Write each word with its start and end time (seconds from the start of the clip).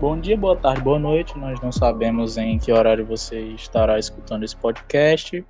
Bom 0.00 0.20
dia, 0.20 0.36
boa 0.36 0.54
tarde, 0.54 0.82
boa 0.82 0.98
noite. 0.98 1.36
Nós 1.38 1.60
não 1.60 1.72
sabemos 1.72 2.36
em 2.36 2.58
que 2.58 2.70
horário 2.70 3.04
você 3.04 3.40
estará 3.54 3.98
escutando 3.98 4.44
esse 4.44 4.56
podcast. 4.56 5.44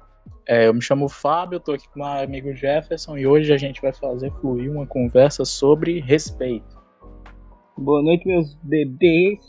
É, 0.49 0.69
eu 0.69 0.75
me 0.75 0.81
chamo 0.81 1.09
Fábio, 1.09 1.57
estou 1.57 1.75
aqui 1.75 1.89
com 1.89 1.99
meu 1.99 2.07
amigo 2.07 2.55
Jefferson 2.55 3.19
e 3.19 3.27
hoje 3.27 3.53
a 3.53 3.59
gente 3.59 3.83
vai 3.83 3.93
fazer 3.93 4.31
fluir 4.41 4.71
uma 4.71 4.87
conversa 4.87 5.45
sobre 5.45 6.01
respeito. 6.01 6.77
Boa 7.77 8.01
noite, 8.01 8.27
meus 8.27 8.55
bebês. 8.63 9.41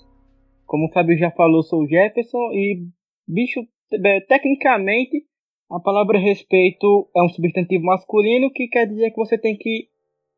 Como 0.66 0.88
o 0.88 0.92
Fábio 0.92 1.18
já 1.18 1.32
falou, 1.32 1.62
sou 1.64 1.84
o 1.84 1.88
Jefferson 1.88 2.52
e, 2.52 2.88
bicho, 3.28 3.62
é, 3.94 4.20
tecnicamente, 4.22 5.24
a 5.70 5.80
palavra 5.80 6.18
respeito 6.18 7.08
é 7.16 7.22
um 7.22 7.30
substantivo 7.30 7.86
masculino 7.86 8.52
que 8.52 8.68
quer 8.68 8.88
dizer 8.88 9.12
que 9.12 9.18
você 9.18 9.38
tem 9.38 9.56
que 9.56 9.88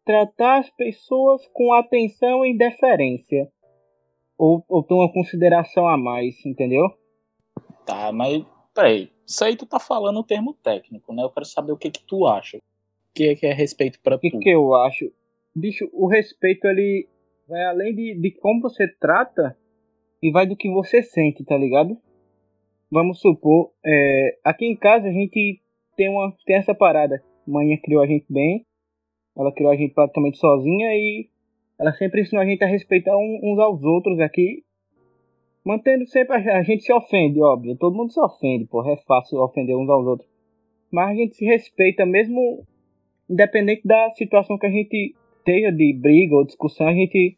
tratar 0.09 0.57
as 0.57 0.69
pessoas 0.71 1.47
com 1.53 1.71
atenção 1.71 2.43
e 2.43 2.57
deferência 2.57 3.47
ou, 4.35 4.65
ou 4.67 4.81
tem 4.81 4.97
uma 4.97 5.13
consideração 5.13 5.87
a 5.87 5.95
mais, 5.95 6.43
entendeu? 6.43 6.89
Tá, 7.85 8.11
mas 8.11 8.43
peraí, 8.73 9.11
isso 9.23 9.45
aí 9.45 9.55
tu 9.55 9.67
tá 9.67 9.79
falando 9.79 10.19
o 10.19 10.23
termo 10.23 10.55
técnico, 10.63 11.13
né? 11.13 11.21
Eu 11.21 11.29
quero 11.29 11.45
saber 11.45 11.73
o 11.73 11.77
que 11.77 11.91
que 11.91 12.03
tu 12.07 12.25
acha. 12.25 12.57
O 12.57 12.61
que 13.13 13.25
é, 13.25 13.35
que 13.35 13.45
é 13.45 13.53
respeito 13.53 13.99
para 14.01 14.17
tu? 14.17 14.25
O 14.25 14.31
que, 14.31 14.39
que 14.39 14.49
eu 14.49 14.73
acho? 14.73 15.13
Bicho, 15.55 15.87
o 15.93 16.07
respeito 16.07 16.65
ele 16.65 17.07
vai 17.47 17.63
além 17.65 17.93
de, 17.93 18.19
de 18.19 18.31
como 18.31 18.61
você 18.61 18.87
trata 18.87 19.55
e 20.23 20.31
vai 20.31 20.47
do 20.47 20.55
que 20.55 20.71
você 20.71 21.03
sente, 21.03 21.45
tá 21.45 21.55
ligado? 21.55 21.95
Vamos 22.89 23.19
supor, 23.19 23.71
é, 23.85 24.39
aqui 24.43 24.65
em 24.65 24.75
casa 24.75 25.07
a 25.07 25.11
gente 25.11 25.61
tem, 25.95 26.09
uma, 26.09 26.35
tem 26.47 26.55
essa 26.55 26.73
parada. 26.73 27.23
Mãe 27.45 27.79
criou 27.79 28.01
a 28.01 28.07
gente 28.07 28.25
bem, 28.27 28.65
ela 29.39 29.53
criou 29.53 29.71
a 29.71 29.75
gente 29.75 29.93
praticamente 29.93 30.37
sozinha 30.37 30.93
e 30.93 31.29
ela 31.79 31.93
sempre 31.93 32.21
ensinou 32.21 32.43
a 32.43 32.45
gente 32.45 32.61
a 32.61 32.67
respeitar 32.67 33.15
uns 33.17 33.57
aos 33.57 33.81
outros 33.83 34.19
aqui. 34.19 34.63
Mantendo 35.65 36.05
sempre 36.07 36.35
a, 36.35 36.61
gente 36.61 36.83
se 36.83 36.91
ofende, 36.91 37.41
óbvio. 37.41 37.77
Todo 37.77 37.95
mundo 37.95 38.11
se 38.11 38.19
ofende, 38.19 38.65
porra. 38.65 38.91
É 38.91 38.97
fácil 38.97 39.39
ofender 39.39 39.77
uns 39.77 39.89
aos 39.89 40.05
outros. 40.05 40.29
Mas 40.91 41.11
a 41.11 41.15
gente 41.15 41.35
se 41.37 41.45
respeita 41.45 42.05
mesmo 42.05 42.65
independente 43.29 43.87
da 43.87 44.09
situação 44.15 44.57
que 44.57 44.65
a 44.65 44.71
gente 44.71 45.15
esteja 45.37 45.71
de 45.71 45.93
briga 45.93 46.35
ou 46.35 46.45
discussão, 46.45 46.87
a 46.87 46.93
gente 46.93 47.37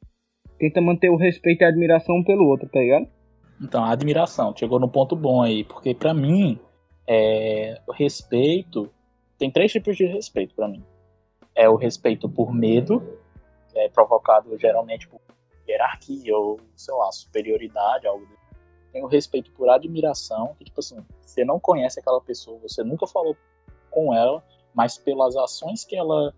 tenta 0.58 0.82
manter 0.82 1.10
o 1.10 1.18
respeito 1.18 1.62
e 1.62 1.66
a 1.66 1.68
admiração 1.68 2.16
um 2.16 2.24
pelo 2.24 2.48
outro, 2.48 2.68
tá 2.70 2.80
ligado? 2.80 3.08
Então, 3.62 3.84
a 3.84 3.92
admiração, 3.92 4.56
chegou 4.56 4.80
no 4.80 4.90
ponto 4.90 5.16
bom 5.16 5.42
aí, 5.42 5.64
porque 5.64 5.94
para 5.94 6.14
mim, 6.14 6.58
é, 7.08 7.80
o 7.88 7.92
respeito 7.92 8.90
tem 9.38 9.52
três 9.52 9.72
tipos 9.72 9.98
de 9.98 10.06
respeito 10.06 10.56
para 10.56 10.68
mim. 10.68 10.82
É 11.62 11.70
o 11.70 11.76
respeito 11.76 12.28
por 12.28 12.54
medo, 12.54 13.20
é 13.76 13.88
provocado 13.90 14.58
geralmente 14.58 15.08
por 15.08 15.22
hierarquia 15.68 16.36
ou, 16.36 16.60
sei 16.76 16.94
lá, 16.94 17.12
superioridade, 17.12 18.08
algo 18.08 18.26
desse. 18.26 18.42
Tem 18.92 19.04
o 19.04 19.08
respeito 19.08 19.52
por 19.52 19.70
admiração, 19.70 20.56
que, 20.58 20.66
tipo 20.66 20.80
assim, 20.80 21.06
você 21.22 21.46
não 21.46 21.60
conhece 21.60 22.00
aquela 22.00 22.20
pessoa, 22.20 22.60
você 22.60 22.84
nunca 22.84 23.06
falou 23.08 23.38
com 23.90 24.14
ela, 24.14 24.44
mas 24.74 24.98
pelas 24.98 25.36
ações 25.36 25.86
que 25.86 25.96
ela 25.96 26.34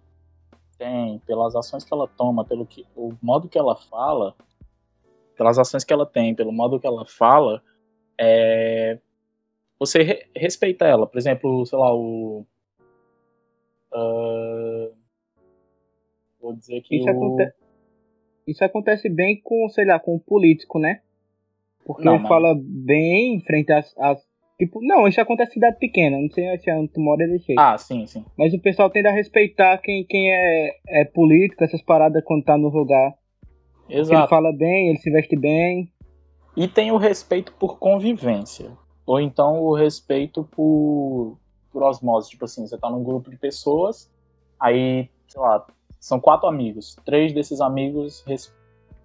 tem, 0.78 1.20
pelas 1.20 1.56
ações 1.56 1.84
que 1.84 1.94
ela 1.94 2.08
toma, 2.08 2.44
pelo 2.44 2.66
que, 2.66 2.86
o 2.96 3.14
modo 3.22 3.48
que 3.48 3.58
ela 3.58 3.76
fala, 3.76 4.36
pelas 5.36 5.58
ações 5.58 5.84
que 5.84 5.94
ela 5.94 6.06
tem, 6.06 6.36
pelo 6.36 6.52
modo 6.52 6.80
que 6.80 6.86
ela 6.86 7.06
fala, 7.06 7.64
é, 8.20 9.00
você 9.80 10.04
re 10.04 10.26
respeita 10.36 10.86
ela. 10.86 11.08
Por 11.08 11.18
exemplo, 11.18 11.66
sei 11.66 11.78
lá, 11.78 11.94
o. 11.94 12.46
Uh, 13.94 14.83
Vou 16.44 16.54
dizer 16.54 16.82
que 16.82 16.98
isso, 16.98 17.08
o... 17.08 17.10
aconte... 17.10 17.54
isso 18.46 18.64
acontece 18.64 19.10
bem 19.10 19.40
com, 19.42 19.68
sei 19.70 19.86
lá, 19.86 19.98
com 19.98 20.16
o 20.16 20.20
político, 20.20 20.78
né? 20.78 21.02
Porque 21.86 22.04
não, 22.04 22.16
ele 22.16 22.28
fala 22.28 22.54
bem 22.60 23.36
em 23.36 23.42
frente 23.42 23.72
às, 23.72 23.98
às, 23.98 24.22
Tipo, 24.58 24.80
não, 24.82 25.08
isso 25.08 25.20
acontece 25.20 25.52
em 25.52 25.54
cidade 25.56 25.78
pequena, 25.80 26.18
não 26.18 26.30
sei 26.30 26.58
se 26.60 26.72
onde 26.72 26.90
tu 26.90 27.02
mora 27.02 27.28
desse 27.28 27.48
jeito. 27.48 27.60
Ah, 27.60 27.78
sim, 27.78 28.06
sim. 28.06 28.24
Mas 28.38 28.54
o 28.54 28.60
pessoal 28.60 28.90
tende 28.90 29.08
a 29.08 29.12
respeitar 29.12 29.78
quem, 29.80 30.06
quem 30.06 30.32
é, 30.32 30.80
é 30.88 31.06
político, 31.06 31.64
essas 31.64 31.82
paradas 31.82 32.24
quando 32.24 32.44
tá 32.44 32.58
no 32.58 32.70
lugar. 32.70 33.14
Exato. 33.90 34.22
ele 34.22 34.28
fala 34.28 34.54
bem, 34.54 34.90
ele 34.90 35.00
se 35.00 35.10
veste 35.10 35.36
bem. 35.36 35.92
E 36.56 36.68
tem 36.68 36.92
o 36.92 36.98
respeito 36.98 37.52
por 37.54 37.80
convivência. 37.80 38.72
Ou 39.06 39.20
então 39.20 39.62
o 39.62 39.76
respeito 39.76 40.44
por, 40.44 41.38
por 41.72 41.84
osmose. 41.84 42.30
Tipo 42.30 42.46
assim, 42.46 42.66
você 42.66 42.78
tá 42.78 42.90
num 42.90 43.04
grupo 43.04 43.30
de 43.30 43.38
pessoas, 43.38 44.10
aí, 44.60 45.10
sei 45.28 45.42
lá, 45.42 45.66
são 46.04 46.20
quatro 46.20 46.50
amigos. 46.50 46.98
Três 47.06 47.32
desses 47.32 47.62
amigos, 47.62 48.26
sei 48.26 48.38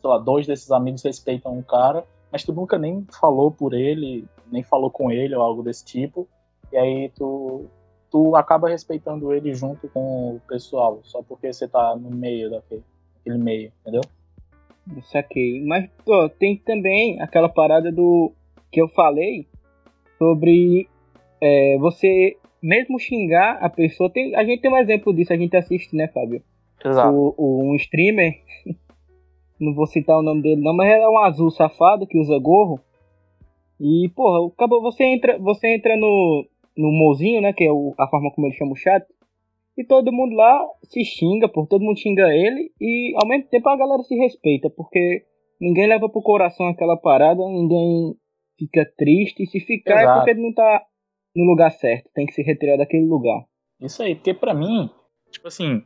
lá, 0.03 0.19
dois 0.19 0.48
desses 0.48 0.72
amigos 0.72 1.04
respeitam 1.04 1.56
um 1.56 1.62
cara, 1.62 2.04
mas 2.32 2.42
tu 2.42 2.53
nunca 2.53 2.76
nem 2.76 3.06
falou 3.20 3.53
por 3.53 3.72
ele, 3.72 4.25
nem 4.50 4.64
falou 4.64 4.91
com 4.91 5.08
ele 5.08 5.32
ou 5.32 5.41
algo 5.41 5.62
desse 5.62 5.84
tipo. 5.84 6.26
E 6.72 6.76
aí 6.76 7.08
tu, 7.10 7.66
tu 8.10 8.34
acaba 8.34 8.69
respeitando 8.69 9.32
ele 9.32 9.54
junto 9.54 9.88
com 9.91 10.34
o 10.34 10.41
pessoal, 10.48 10.98
só 11.04 11.22
porque 11.22 11.53
você 11.53 11.69
tá 11.69 11.94
no 11.94 12.10
meio 12.10 12.50
daquele, 12.50 12.82
meio, 13.25 13.70
entendeu? 13.81 14.03
Saquei. 15.04 15.64
Mas 15.64 15.88
tem 16.41 16.56
também 16.56 17.22
aquela 17.22 17.48
parada 17.48 17.92
do 17.92 18.32
que 18.72 18.82
eu 18.82 18.88
falei 18.88 19.47
sobre 20.19 20.88
é, 21.41 21.78
você 21.78 22.37
mesmo 22.60 22.98
xingar 22.98 23.58
a 23.62 23.69
pessoa. 23.69 24.10
Tem, 24.10 24.34
a 24.34 24.42
gente 24.42 24.62
tem 24.62 24.72
um 24.72 24.78
exemplo 24.78 25.14
disso, 25.14 25.32
a 25.32 25.37
gente 25.37 25.56
assiste, 25.56 25.94
né, 25.94 26.08
Fábio? 26.08 26.42
Exato. 26.84 27.14
O, 27.14 27.34
o, 27.36 27.72
um 27.72 27.74
streamer, 27.76 28.34
não 29.60 29.74
vou 29.74 29.86
citar 29.86 30.18
o 30.18 30.22
nome 30.22 30.42
dele 30.42 30.62
não, 30.62 30.74
mas 30.74 30.90
é 30.90 31.08
um 31.08 31.18
azul 31.18 31.50
safado 31.50 32.06
que 32.06 32.18
usa 32.18 32.38
gorro. 32.38 32.80
E, 33.80 34.10
porra, 34.14 34.48
acabou, 34.48 34.82
você 34.82 35.04
entra, 35.04 35.38
você 35.38 35.74
entra 35.74 35.96
no, 35.96 36.44
no 36.76 36.90
mozinho, 36.90 37.40
né, 37.40 37.52
que 37.52 37.64
é 37.64 37.72
o, 37.72 37.94
a 37.98 38.08
forma 38.08 38.30
como 38.32 38.46
ele 38.46 38.56
chama 38.56 38.72
o 38.72 38.76
chat, 38.76 39.06
e 39.76 39.84
todo 39.84 40.12
mundo 40.12 40.34
lá 40.34 40.60
se 40.82 41.04
xinga, 41.04 41.48
por 41.48 41.68
todo 41.68 41.84
mundo 41.84 41.98
xinga 41.98 42.34
ele, 42.34 42.72
e 42.80 43.14
ao 43.16 43.28
mesmo 43.28 43.48
tempo 43.48 43.68
a 43.68 43.76
galera 43.76 44.02
se 44.02 44.16
respeita, 44.16 44.68
porque 44.68 45.24
ninguém 45.60 45.86
leva 45.86 46.08
pro 46.08 46.20
coração 46.20 46.66
aquela 46.66 46.96
parada, 46.96 47.40
ninguém 47.46 48.16
fica 48.58 48.84
triste, 48.96 49.44
e 49.44 49.46
se 49.46 49.60
ficar 49.60 50.02
Exato. 50.02 50.10
é 50.10 50.14
porque 50.16 50.30
ele 50.32 50.42
não 50.42 50.52
tá 50.52 50.84
no 51.36 51.44
lugar 51.44 51.70
certo, 51.70 52.10
tem 52.12 52.26
que 52.26 52.32
se 52.32 52.42
retirar 52.42 52.76
daquele 52.76 53.06
lugar. 53.06 53.44
Isso 53.80 54.02
aí, 54.02 54.16
porque 54.16 54.34
pra 54.34 54.52
mim, 54.52 54.90
tipo 55.30 55.46
assim, 55.46 55.84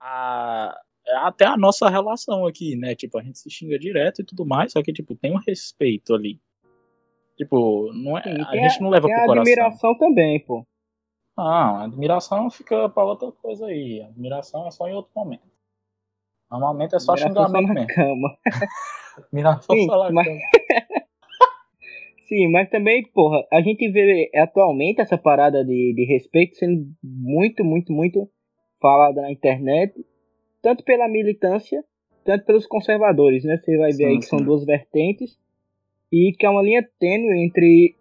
a, 0.00 0.80
é 1.06 1.16
até 1.16 1.44
a 1.44 1.56
nossa 1.56 1.88
relação 1.88 2.46
aqui, 2.46 2.76
né? 2.76 2.94
Tipo, 2.94 3.18
a 3.18 3.22
gente 3.22 3.38
se 3.38 3.50
xinga 3.50 3.78
direto 3.78 4.22
e 4.22 4.24
tudo 4.24 4.46
mais, 4.46 4.72
só 4.72 4.82
que, 4.82 4.92
tipo, 4.92 5.14
tem 5.14 5.32
um 5.32 5.40
respeito 5.46 6.14
ali. 6.14 6.40
Tipo, 7.36 7.92
não 7.92 8.18
é, 8.18 8.22
Sim, 8.22 8.42
a 8.42 8.56
gente 8.56 8.80
não 8.82 8.90
leva 8.90 9.08
pro 9.08 9.16
coração. 9.26 9.40
Admiração 9.40 9.98
também, 9.98 10.40
pô. 10.40 10.66
Não, 11.36 11.76
a 11.76 11.84
admiração 11.84 12.50
fica 12.50 12.88
pra 12.88 13.04
outra 13.04 13.32
coisa 13.32 13.66
aí. 13.66 14.02
Admiração 14.02 14.66
é 14.66 14.70
só 14.70 14.86
em 14.86 14.92
outro 14.92 15.10
momento. 15.16 15.48
Normalmente 16.50 16.96
é 16.96 16.98
só 16.98 17.16
xingamento 17.16 17.50
só 17.50 17.62
na 17.62 17.74
mesmo. 17.74 17.86
Cama. 17.94 18.36
admiração 19.16 19.76
Sim, 19.76 19.86
só 19.86 20.04
na 20.04 20.12
mas... 20.12 20.26
cama. 20.26 20.40
Sim, 22.28 22.52
mas 22.52 22.70
também, 22.70 23.02
porra, 23.12 23.44
a 23.52 23.60
gente 23.60 23.90
vê 23.90 24.30
atualmente 24.36 25.00
essa 25.00 25.18
parada 25.18 25.64
de, 25.64 25.94
de 25.94 26.04
respeito 26.04 26.56
sendo 26.56 26.86
muito, 27.02 27.64
muito, 27.64 27.92
muito 27.92 28.30
falada 28.80 29.22
na 29.22 29.30
internet, 29.30 30.04
tanto 30.62 30.84
pela 30.84 31.08
militância, 31.08 31.84
tanto 32.24 32.44
pelos 32.44 32.66
conservadores, 32.66 33.44
né? 33.44 33.56
Você 33.56 33.76
vai 33.76 33.90
ver 33.90 33.96
sim, 33.96 34.04
aí 34.06 34.16
que 34.16 34.24
sim. 34.24 34.36
são 34.36 34.44
duas 34.44 34.64
vertentes 34.64 35.38
e 36.12 36.32
que 36.38 36.46
é 36.46 36.50
uma 36.50 36.62
linha 36.62 36.86
tênue 36.98 37.44
entre 37.44 37.96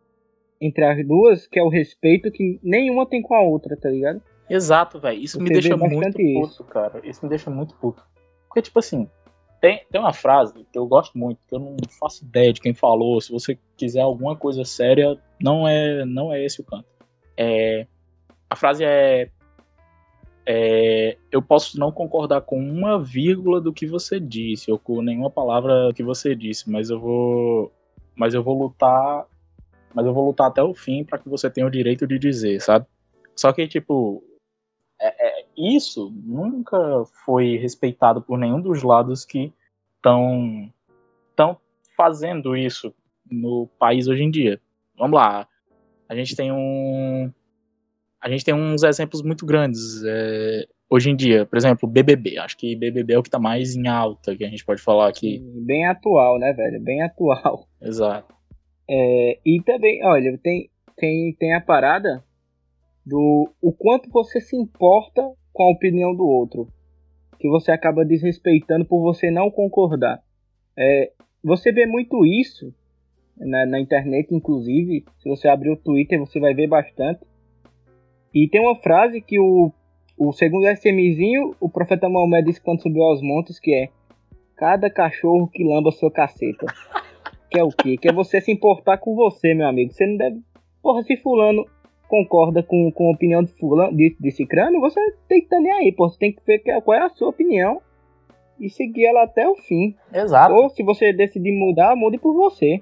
entre 0.62 0.84
as 0.84 1.07
duas, 1.07 1.47
que 1.47 1.57
é 1.57 1.63
o 1.63 1.69
respeito 1.69 2.29
que 2.31 2.59
nenhuma 2.62 3.06
tem 3.06 3.22
com 3.22 3.34
a 3.34 3.41
outra, 3.41 3.78
tá 3.78 3.89
ligado? 3.89 4.22
Exato, 4.50 5.00
velho. 5.00 5.18
Isso 5.18 5.38
Você 5.38 5.44
me 5.44 5.50
deixa 5.50 5.78
muito 5.78 6.18
puto, 6.18 6.21
isso. 6.21 6.63
cara. 6.65 7.00
Isso 7.07 7.24
me 7.24 7.30
deixa 7.30 7.50
muito 7.50 7.75
puto. 7.75 8.04
Porque, 8.48 8.63
tipo 8.63 8.77
assim, 8.80 9.07
tem, 9.62 9.86
tem 9.89 10.01
uma 10.01 10.12
frase 10.12 10.65
que 10.71 10.77
eu 10.77 10.88
gosto 10.88 11.18
muito, 11.18 11.39
que 11.48 11.56
eu 11.56 11.59
não 11.59 11.77
faço 12.00 12.25
ideia 12.25 12.51
de 12.51 12.59
quem 12.59 12.74
falou. 12.74 13.21
Se 13.21 13.31
você 13.31 13.57
quiser 13.77 14.01
alguma 14.01 14.36
coisa 14.36 14.65
séria, 14.65 15.18
não 15.39 15.68
é, 15.68 16.04
não 16.04 16.33
é 16.33 16.44
esse 16.44 16.59
o 16.59 16.63
canto. 16.63 16.88
É, 17.38 17.86
a 18.50 18.56
frase 18.56 18.83
é 18.83 19.30
é, 20.51 21.16
eu 21.31 21.44
posso 21.44 21.80
não 21.80 21.92
concordar 21.92 22.42
com 22.42 22.60
uma 22.60 23.00
vírgula 23.00 23.62
do 23.62 23.72
que 23.72 23.86
você 23.86 24.19
disse, 24.19 24.72
ou 24.72 24.80
com 24.80 25.00
nenhuma 25.00 25.30
palavra 25.30 25.94
que 25.94 26.01
você 26.01 26.34
disse, 26.34 26.68
mas 26.68 26.90
eu 26.90 27.00
vou, 27.00 27.72
mas 28.16 28.34
eu 28.34 28.42
vou 28.42 28.57
lutar, 28.57 29.28
mas 29.94 30.07
eu 30.07 30.12
vou 30.12 30.25
lutar 30.25 30.48
até 30.48 30.63
o 30.63 30.74
fim 30.74 31.04
para 31.04 31.19
que 31.19 31.30
você 31.30 31.51
tenha 31.51 31.68
o 31.68 31.69
direito 31.69 32.07
de 32.07 32.18
dizer, 32.18 32.60
sabe? 32.62 32.88
Só 33.36 33.54
que 33.54 33.68
tipo, 33.68 34.24
é, 35.00 35.42
é, 35.42 35.46
isso 35.56 36.12
nunca 36.25 37.06
foi 37.24 37.56
respeitado 37.57 38.19
por 38.19 38.40
nenhum 38.40 38.60
dos 38.60 38.81
lados 38.81 39.24
que 39.24 39.54
estão 39.98 40.74
estão 41.30 41.60
fazendo 41.95 42.57
isso 42.57 42.92
no 43.30 43.68
país 43.78 44.07
hoje 44.07 44.24
em 44.24 44.31
dia. 44.31 44.60
Vamos 44.98 45.16
lá, 45.16 45.48
a 46.10 46.16
gente 46.16 46.36
tem 46.36 46.52
um 46.52 47.31
a 48.21 48.30
gente 48.30 48.44
tem 48.44 48.54
uns 48.54 48.83
exemplos 48.83 49.21
muito 49.21 49.45
grandes. 49.45 50.04
É, 50.06 50.66
hoje 50.89 51.10
em 51.10 51.16
dia, 51.16 51.45
por 51.45 51.57
exemplo, 51.57 51.88
BBB. 51.88 52.38
Acho 52.38 52.57
que 52.57 52.75
BBB 52.75 53.13
é 53.13 53.18
o 53.18 53.24
que 53.24 53.30
tá 53.30 53.39
mais 53.39 53.75
em 53.75 53.88
alta, 53.88 54.36
que 54.36 54.44
a 54.44 54.50
gente 54.50 54.66
pode 54.66 54.81
falar 54.81 55.07
aqui. 55.07 55.39
Bem 55.66 55.86
atual, 55.86 56.39
né, 56.39 56.51
velho? 56.54 56.81
Bem 56.81 57.01
atual. 57.01 57.68
Exato. 57.81 58.33
É, 58.89 59.39
e 59.45 59.62
também, 59.62 60.04
olha, 60.04 60.38
tem, 60.42 60.69
tem, 60.98 61.33
tem 61.33 61.54
a 61.54 61.62
parada 61.62 62.24
do 63.06 63.50
o 63.62 63.71
quanto 63.71 64.10
você 64.10 64.42
se 64.42 64.56
importa 64.56 65.21
com 65.54 65.63
a 65.63 65.71
opinião 65.71 66.16
do 66.16 66.25
outro. 66.25 66.68
Que 67.39 67.48
você 67.48 67.71
acaba 67.71 68.04
desrespeitando 68.04 68.83
por 68.86 69.01
você 69.01 69.31
não 69.31 69.50
concordar. 69.50 70.21
É, 70.77 71.12
você 71.44 71.71
vê 71.71 71.86
muito 71.86 72.25
isso 72.25 72.74
na, 73.38 73.66
na, 73.66 73.80
internet, 73.80 74.33
inclusive. 74.33 75.06
Se 75.19 75.30
você 75.30 75.48
abrir 75.48 75.69
o 75.69 75.77
Twitter, 75.77 76.19
você 76.19 76.39
vai 76.39 76.54
ver 76.54 76.68
bastante. 76.68 77.21
E 78.34 78.48
tem 78.48 78.62
uma 78.62 78.76
frase 78.76 79.22
que 79.22 79.40
o, 79.40 79.72
o 80.18 80.31
segundo 80.31 80.68
SMzinho, 80.70 81.56
o 81.60 81.70
profeta 81.70 82.08
Maomé 82.10 82.42
disse 82.42 82.62
quando 82.62 82.81
subiu 82.81 83.04
aos 83.04 83.22
montes, 83.22 83.60
que 83.60 83.74
é 83.74 83.90
Cada 84.60 84.90
cachorro 84.90 85.48
que 85.48 85.64
lamba 85.64 85.90
sua 85.90 86.12
caceta. 86.12 86.66
Que 87.50 87.58
é 87.58 87.64
o 87.64 87.70
quê? 87.70 87.96
Que 87.96 88.10
é 88.10 88.14
você 88.14 88.42
se 88.42 88.52
importar 88.52 88.98
com 88.98 89.16
você, 89.16 89.54
meu 89.54 89.66
amigo. 89.66 89.94
Você 89.94 90.06
não 90.06 90.18
deve. 90.18 90.42
Porra, 90.84 91.02
se 91.04 91.16
fulano 91.16 91.66
concorda 92.10 92.62
com, 92.62 92.92
com 92.92 93.08
a 93.08 93.12
opinião 93.12 93.42
de 93.42 93.54
fulano, 93.54 93.96
de, 93.96 94.18
de 94.20 94.31
cicrano, 94.31 94.81
você 94.81 95.00
tem 95.30 95.40
que 95.40 95.46
estar 95.46 95.56
tá 95.56 95.62
nem 95.62 95.72
aí, 95.72 95.92
pô. 95.94 96.10
Você 96.10 96.20
tem 96.20 96.34
que 96.34 96.42
ver 96.46 96.60
qual 96.81 96.98
é 96.98 97.06
a 97.06 97.10
sua 97.10 97.30
opinião 97.30 97.81
e 98.60 98.70
seguir 98.70 99.06
ela 99.06 99.24
até 99.24 99.48
o 99.48 99.56
fim. 99.56 99.96
Exato. 100.14 100.54
Ou 100.54 100.70
se 100.70 100.84
você 100.84 101.14
decidir 101.14 101.54
mudar, 101.54 101.96
mude 101.96 102.18
por 102.18 102.34
você. 102.34 102.81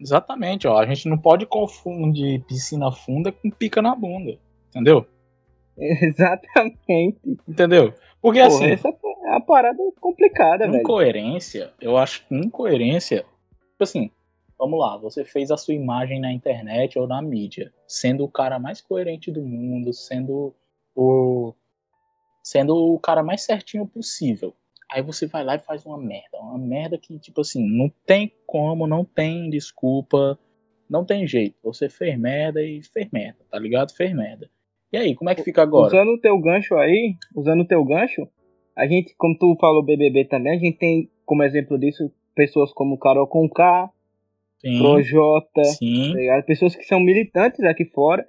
Exatamente, 0.00 0.66
ó. 0.68 0.78
A 0.78 0.86
gente 0.86 1.08
não 1.08 1.18
pode 1.18 1.46
confundir 1.46 2.44
piscina 2.44 2.90
funda 2.92 3.32
com 3.32 3.50
pica 3.50 3.82
na 3.82 3.94
bunda. 3.94 4.38
Entendeu? 4.70 5.06
Exatamente. 5.76 7.18
Entendeu? 7.46 7.92
Porque 8.20 8.40
assim. 8.40 8.66
Essa 8.66 8.88
é 8.88 9.34
a 9.34 9.40
parada 9.40 9.78
complicada, 10.00 10.66
incoerência, 10.66 10.70
velho. 10.70 10.80
Incoerência, 10.80 11.74
eu 11.80 11.96
acho 11.96 12.26
que 12.26 12.34
incoerência. 12.34 13.24
Tipo 13.72 13.84
assim, 13.84 14.10
vamos 14.58 14.80
lá, 14.80 14.96
você 14.96 15.24
fez 15.24 15.50
a 15.50 15.56
sua 15.56 15.74
imagem 15.74 16.20
na 16.20 16.32
internet 16.32 16.98
ou 16.98 17.06
na 17.06 17.22
mídia, 17.22 17.72
sendo 17.86 18.24
o 18.24 18.28
cara 18.28 18.58
mais 18.58 18.80
coerente 18.80 19.30
do 19.30 19.42
mundo, 19.42 19.92
sendo 19.92 20.54
o. 20.94 21.54
sendo 22.42 22.74
o 22.76 22.98
cara 22.98 23.22
mais 23.22 23.42
certinho 23.42 23.86
possível. 23.86 24.54
Aí 24.90 25.02
você 25.02 25.26
vai 25.26 25.44
lá 25.44 25.56
e 25.56 25.58
faz 25.58 25.84
uma 25.84 25.98
merda. 25.98 26.38
Uma 26.38 26.58
merda 26.58 26.98
que, 26.98 27.18
tipo 27.18 27.42
assim, 27.42 27.62
não 27.68 27.92
tem 28.06 28.32
como, 28.46 28.86
não 28.86 29.04
tem 29.04 29.50
desculpa, 29.50 30.38
não 30.88 31.04
tem 31.04 31.26
jeito. 31.26 31.56
Você 31.62 31.88
fez 31.88 32.18
merda 32.18 32.62
e 32.62 32.82
fez 32.82 33.10
merda, 33.10 33.38
tá 33.50 33.58
ligado? 33.58 33.94
Fez 33.94 34.14
merda. 34.14 34.48
E 34.90 34.96
aí, 34.96 35.14
como 35.14 35.28
é 35.28 35.34
que 35.34 35.42
fica 35.42 35.62
agora? 35.62 35.88
Usando 35.88 36.14
o 36.14 36.20
teu 36.20 36.38
gancho 36.40 36.74
aí, 36.76 37.14
usando 37.36 37.60
o 37.60 37.66
teu 37.66 37.84
gancho, 37.84 38.26
a 38.74 38.86
gente, 38.86 39.14
como 39.18 39.36
tu 39.36 39.56
falou 39.60 39.82
BBB 39.82 40.24
também, 40.24 40.54
a 40.54 40.58
gente 40.58 40.78
tem 40.78 41.10
como 41.26 41.42
exemplo 41.42 41.78
disso 41.78 42.10
pessoas 42.34 42.72
como 42.72 42.96
Carol 42.96 43.26
Conká, 43.26 43.90
Projota, 44.78 45.62
tá 45.62 46.42
pessoas 46.46 46.74
que 46.74 46.82
são 46.82 46.98
militantes 46.98 47.60
aqui 47.60 47.84
fora 47.84 48.26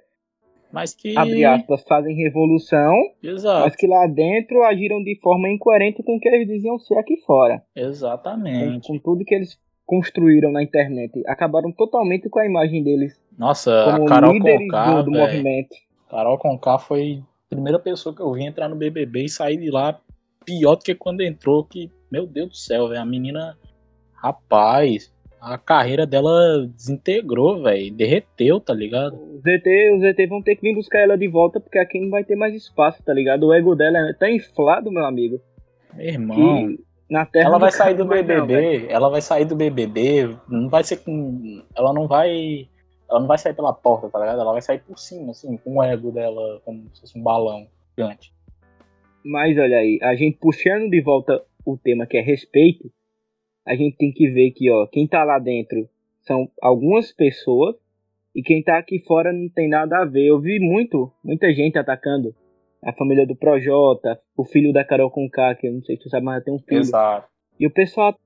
mas 0.72 0.94
que. 0.94 1.16
Abre 1.16 1.44
aspas, 1.44 1.82
fazem 1.88 2.14
revolução. 2.16 2.94
Exato. 3.22 3.64
Mas 3.64 3.76
que 3.76 3.86
lá 3.86 4.06
dentro 4.06 4.62
agiram 4.62 5.02
de 5.02 5.18
forma 5.20 5.48
incoerente 5.48 6.02
com 6.02 6.16
o 6.16 6.20
que 6.20 6.28
eles 6.28 6.46
diziam 6.46 6.78
ser 6.78 6.98
aqui 6.98 7.16
fora. 7.26 7.62
Exatamente. 7.74 8.86
Com, 8.86 8.94
com 8.94 8.98
tudo 8.98 9.24
que 9.24 9.34
eles 9.34 9.58
construíram 9.90 10.52
na 10.52 10.62
internet. 10.62 11.20
Acabaram 11.26 11.72
totalmente 11.72 12.28
com 12.28 12.38
a 12.38 12.46
imagem 12.46 12.82
deles. 12.84 13.20
Nossa, 13.36 13.84
como 13.86 14.04
a 14.04 14.06
Carol 14.06 14.32
líderes 14.34 14.60
Conká, 14.60 15.02
do, 15.02 15.10
do 15.10 15.18
movimento. 15.18 15.76
Carol 16.08 16.38
Conká 16.38 16.78
foi 16.78 17.22
a 17.46 17.54
primeira 17.54 17.78
pessoa 17.78 18.14
que 18.14 18.22
eu 18.22 18.32
vi 18.32 18.44
entrar 18.44 18.68
no 18.68 18.76
BBB 18.76 19.24
e 19.24 19.28
sair 19.28 19.56
de 19.56 19.70
lá 19.70 20.00
pior 20.44 20.76
do 20.76 20.84
que 20.84 20.94
quando 20.94 21.22
entrou. 21.22 21.64
Que, 21.64 21.90
meu 22.10 22.26
Deus 22.26 22.50
do 22.50 22.56
céu, 22.56 22.88
velho. 22.88 23.00
A 23.00 23.04
menina. 23.04 23.58
Rapaz, 24.12 25.12
a 25.40 25.56
carreira 25.56 26.06
dela 26.06 26.66
desintegrou, 26.66 27.62
velho. 27.62 27.92
Derreteu, 27.94 28.60
tá 28.60 28.74
ligado? 28.74 29.14
Os 29.14 29.40
ZT, 29.40 29.94
os 29.96 30.02
ZT 30.02 30.26
vão 30.26 30.42
ter 30.42 30.56
que 30.56 30.62
vir 30.62 30.74
buscar 30.74 31.00
ela 31.00 31.16
de 31.16 31.26
volta, 31.28 31.58
porque 31.58 31.78
aqui 31.78 31.98
não 31.98 32.10
vai 32.10 32.22
ter 32.22 32.36
mais 32.36 32.54
espaço, 32.54 33.02
tá 33.02 33.12
ligado? 33.12 33.46
O 33.46 33.54
ego 33.54 33.74
dela 33.74 34.14
tá 34.18 34.30
inflado, 34.30 34.92
meu 34.92 35.04
amigo. 35.04 35.40
Meu 35.94 36.06
irmão. 36.06 36.76
na 37.08 37.24
terra 37.24 37.48
ela 37.48 37.58
vai 37.58 37.72
sair 37.72 37.94
do 37.94 38.04
BBB, 38.04 38.80
não, 38.80 38.90
ela 38.90 39.08
vai 39.08 39.20
sair 39.20 39.44
do 39.44 39.56
BBB, 39.56 40.36
não 40.48 40.68
vai 40.68 40.84
ser 40.84 40.98
com. 40.98 41.62
Ela 41.74 41.92
não 41.92 42.06
vai. 42.06 42.68
Ela 43.08 43.20
não 43.20 43.26
vai 43.26 43.38
sair 43.38 43.54
pela 43.54 43.72
porta, 43.72 44.08
tá 44.08 44.20
ligado? 44.20 44.40
Ela 44.40 44.52
vai 44.52 44.62
sair 44.62 44.78
por 44.80 44.98
cima, 44.98 45.32
assim, 45.32 45.56
com 45.56 45.78
o 45.78 45.82
ego 45.82 46.12
dela, 46.12 46.60
como 46.64 46.84
se 46.92 47.00
fosse 47.00 47.18
um 47.18 47.22
balão 47.22 47.66
gigante. 47.98 48.32
Mas 49.24 49.58
olha 49.58 49.78
aí, 49.78 49.98
a 50.02 50.14
gente 50.14 50.38
puxando 50.38 50.88
de 50.88 51.00
volta 51.00 51.42
o 51.64 51.76
tema 51.76 52.06
que 52.06 52.16
é 52.16 52.20
respeito, 52.20 52.90
a 53.70 53.76
gente 53.76 53.96
tem 53.96 54.10
que 54.10 54.28
ver 54.28 54.50
que, 54.50 54.68
ó, 54.68 54.84
quem 54.88 55.06
tá 55.06 55.22
lá 55.22 55.38
dentro 55.38 55.88
são 56.22 56.50
algumas 56.60 57.12
pessoas 57.12 57.76
e 58.34 58.42
quem 58.42 58.64
tá 58.64 58.76
aqui 58.76 58.98
fora 58.98 59.32
não 59.32 59.48
tem 59.48 59.68
nada 59.68 59.98
a 59.98 60.04
ver. 60.04 60.26
Eu 60.26 60.40
vi 60.40 60.58
muito, 60.58 61.08
muita 61.22 61.54
gente 61.54 61.78
atacando 61.78 62.34
a 62.82 62.92
família 62.92 63.24
do 63.24 63.36
Projota, 63.36 64.20
o 64.36 64.44
filho 64.44 64.72
da 64.72 64.84
Carol 64.84 65.08
Conká, 65.08 65.54
que 65.54 65.68
eu 65.68 65.72
não 65.72 65.82
sei 65.82 65.96
se 65.96 66.02
tu 66.02 66.08
sabe, 66.08 66.24
mas 66.24 66.42
tem 66.42 66.52
um 66.52 66.58
filho. 66.58 66.80
Exato. 66.80 67.28
E 67.60 67.64
o 67.64 67.70
pessoal 67.70 68.18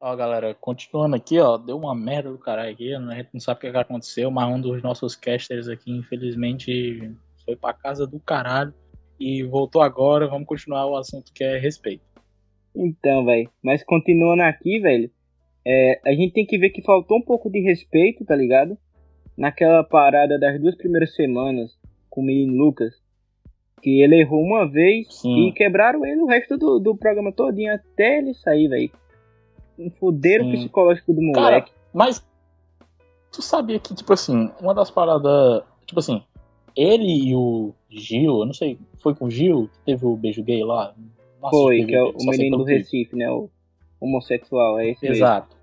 Ó, 0.00 0.14
galera, 0.14 0.54
continuando 0.54 1.16
aqui, 1.16 1.40
ó, 1.40 1.56
deu 1.56 1.76
uma 1.76 1.92
merda 1.92 2.30
do 2.30 2.38
caralho 2.38 2.70
aqui, 2.70 2.94
a 2.94 3.14
gente 3.16 3.30
não 3.32 3.40
sabe 3.40 3.58
o 3.58 3.72
que 3.72 3.76
aconteceu, 3.76 4.30
mas 4.30 4.48
um 4.48 4.60
dos 4.60 4.80
nossos 4.80 5.16
casters 5.16 5.66
aqui, 5.66 5.90
infelizmente, 5.90 7.12
foi 7.44 7.56
pra 7.56 7.74
casa 7.74 8.06
do 8.06 8.20
caralho 8.20 8.72
e 9.18 9.42
voltou 9.42 9.82
agora, 9.82 10.28
vamos 10.28 10.46
continuar 10.46 10.86
o 10.86 10.96
assunto 10.96 11.32
que 11.32 11.42
é 11.42 11.58
respeito. 11.58 12.04
Então, 12.76 13.24
velho, 13.24 13.50
mas 13.60 13.82
continuando 13.82 14.42
aqui, 14.42 14.78
velho, 14.78 15.10
é, 15.66 16.00
a 16.06 16.10
gente 16.10 16.32
tem 16.32 16.46
que 16.46 16.56
ver 16.56 16.70
que 16.70 16.80
faltou 16.80 17.18
um 17.18 17.22
pouco 17.22 17.50
de 17.50 17.58
respeito, 17.58 18.24
tá 18.24 18.36
ligado? 18.36 18.78
Naquela 19.36 19.82
parada 19.82 20.38
das 20.38 20.60
duas 20.60 20.76
primeiras 20.76 21.12
semanas 21.16 21.76
com 22.08 22.20
o 22.20 22.24
menino 22.24 22.56
Lucas, 22.56 22.94
que 23.82 24.00
ele 24.00 24.20
errou 24.20 24.44
uma 24.44 24.64
vez 24.64 25.12
Sim. 25.12 25.48
e 25.48 25.52
quebraram 25.52 26.06
ele 26.06 26.20
o 26.20 26.26
resto 26.26 26.56
do, 26.56 26.78
do 26.78 26.96
programa 26.96 27.32
todinho 27.32 27.74
até 27.74 28.18
ele 28.18 28.32
sair, 28.32 28.68
velho 28.68 28.92
um 29.78 29.90
fudeiro 29.90 30.44
Sim. 30.44 30.52
psicológico 30.52 31.12
do 31.12 31.22
moleque. 31.22 31.70
Cara, 31.70 31.78
mas 31.92 32.26
tu 33.30 33.42
sabia 33.42 33.78
que, 33.78 33.94
tipo 33.94 34.12
assim, 34.12 34.50
uma 34.60 34.74
das 34.74 34.90
paradas. 34.90 35.62
Tipo 35.86 36.00
assim, 36.00 36.22
ele 36.76 37.28
e 37.28 37.34
o 37.34 37.74
Gil, 37.90 38.40
eu 38.40 38.46
não 38.46 38.52
sei, 38.52 38.78
foi 39.02 39.14
com 39.14 39.26
o 39.26 39.30
Gil 39.30 39.68
que 39.72 39.78
teve 39.84 40.04
o 40.04 40.16
beijo 40.16 40.42
gay 40.42 40.62
lá? 40.62 40.94
Nossa, 41.40 41.56
foi, 41.56 41.84
que 41.84 41.94
é 41.94 42.02
o, 42.02 42.10
o 42.10 42.26
menino 42.26 42.58
do 42.58 42.64
Recife, 42.64 43.16
né? 43.16 43.30
O 43.30 43.48
homossexual, 44.00 44.78
é 44.78 44.90
esse 44.90 45.06
Exato. 45.06 45.56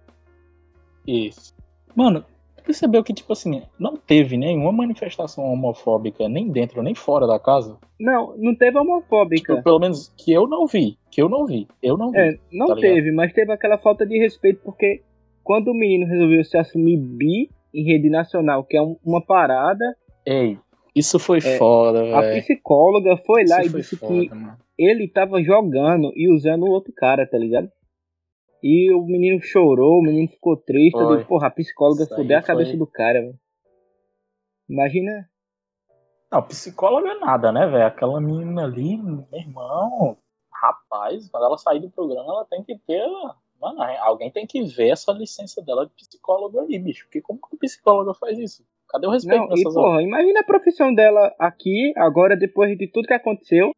Mesmo. 1.06 1.28
Isso. 1.28 1.54
Mano, 1.96 2.26
percebeu 2.66 3.04
que, 3.04 3.14
tipo 3.14 3.32
assim, 3.32 3.62
não 3.80 3.96
teve 3.96 4.36
nenhuma 4.36 4.72
manifestação 4.72 5.46
homofóbica 5.46 6.28
nem 6.28 6.50
dentro 6.50 6.82
nem 6.82 6.96
fora 6.96 7.28
da 7.28 7.40
casa? 7.40 7.78
Não, 8.00 8.36
não 8.38 8.56
teve 8.56 8.78
homofóbica. 8.78 9.54
Tipo, 9.54 9.64
pelo 9.64 9.80
menos 9.80 10.14
que 10.18 10.34
eu 10.34 10.48
não 10.48 10.66
vi. 10.66 10.98
Que 11.12 11.22
eu 11.22 11.30
não 11.30 11.46
vi. 11.46 11.68
Eu 11.82 11.98
não 11.98 12.12
vi. 12.12 12.18
É, 12.18 12.38
não 12.52 12.68
tá 12.68 12.76
teve, 12.76 13.12
mas 13.12 13.32
teve 13.32 13.52
aquela 13.52 13.78
falta 13.78 14.06
de 14.06 14.18
respeito, 14.18 14.62
porque 14.64 15.02
quando 15.44 15.70
o 15.70 15.74
menino 15.74 16.08
resolveu 16.08 16.44
se 16.44 16.58
assumir 16.58 16.98
bi 16.98 17.50
em 17.74 17.84
rede 17.84 18.10
nacional, 18.10 18.64
que 18.64 18.76
é 18.76 18.82
um, 18.82 18.98
uma 19.06 19.22
parada. 19.22 19.96
Ei, 20.26 20.58
isso 20.96 21.20
foi 21.20 21.38
é, 21.40 21.58
foda, 21.58 22.02
velho. 22.04 22.16
A 22.16 22.22
psicóloga 22.42 23.18
foi 23.26 23.46
lá 23.46 23.62
isso 23.62 23.78
e 23.78 23.82
disse 23.82 23.98
foda, 23.98 24.14
que 24.14 24.30
mano. 24.30 24.58
ele 24.78 25.08
tava 25.08 25.44
jogando 25.44 26.12
e 26.16 26.34
usando 26.34 26.64
o 26.64 26.72
outro 26.72 26.94
cara, 26.94 27.28
tá 27.28 27.38
ligado? 27.38 27.70
E 28.62 28.92
o 28.94 29.04
menino 29.06 29.42
chorou, 29.42 30.00
o 30.00 30.04
menino 30.04 30.28
ficou 30.28 30.58
triste. 30.58 30.94
Foi. 30.94 31.04
Eu 31.04 31.18
digo, 31.18 31.28
porra, 31.28 31.48
a 31.48 31.52
psicóloga 31.52 32.06
fudeu 32.06 32.38
a 32.38 32.42
cabeça 32.42 32.72
foi. 32.72 32.80
do 32.80 32.88
cara, 32.88 33.22
velho. 33.22 33.40
Imagina. 34.70 35.30
Não, 36.32 36.42
psicóloga 36.42 37.10
é 37.10 37.20
nada, 37.20 37.52
né, 37.52 37.68
velho? 37.68 37.86
Aquela 37.86 38.20
menina 38.20 38.64
ali, 38.64 38.98
meu 38.98 39.28
irmão, 39.32 40.18
rapaz, 40.52 41.30
quando 41.30 41.46
ela 41.46 41.58
sair 41.58 41.80
do 41.80 41.90
programa, 41.90 42.28
ela 42.28 42.46
tem 42.46 42.64
que 42.64 42.78
ter. 42.80 43.08
Mano, 43.62 43.82
alguém 44.02 44.32
tem 44.32 44.46
que 44.46 44.64
ver 44.64 44.90
essa 44.90 45.12
licença 45.12 45.62
dela 45.62 45.86
de 45.86 45.94
psicóloga 45.94 46.62
aí, 46.62 46.78
bicho. 46.80 47.06
Porque 47.06 47.22
como 47.22 47.40
que 47.40 47.56
a 47.56 47.60
psicóloga 47.60 48.14
faz 48.14 48.38
isso? 48.38 48.66
Cadê 48.90 49.08
o 49.08 49.12
respeito 49.12 49.42
não, 49.42 49.48
nessas 49.48 49.74
e, 49.74 49.76
porra, 49.76 50.02
imagina 50.02 50.40
a 50.40 50.46
profissão 50.46 50.94
dela 50.94 51.34
aqui, 51.40 51.94
agora, 51.98 52.36
depois 52.36 52.78
de 52.78 52.88
tudo 52.88 53.08
que 53.08 53.14
aconteceu. 53.14 53.72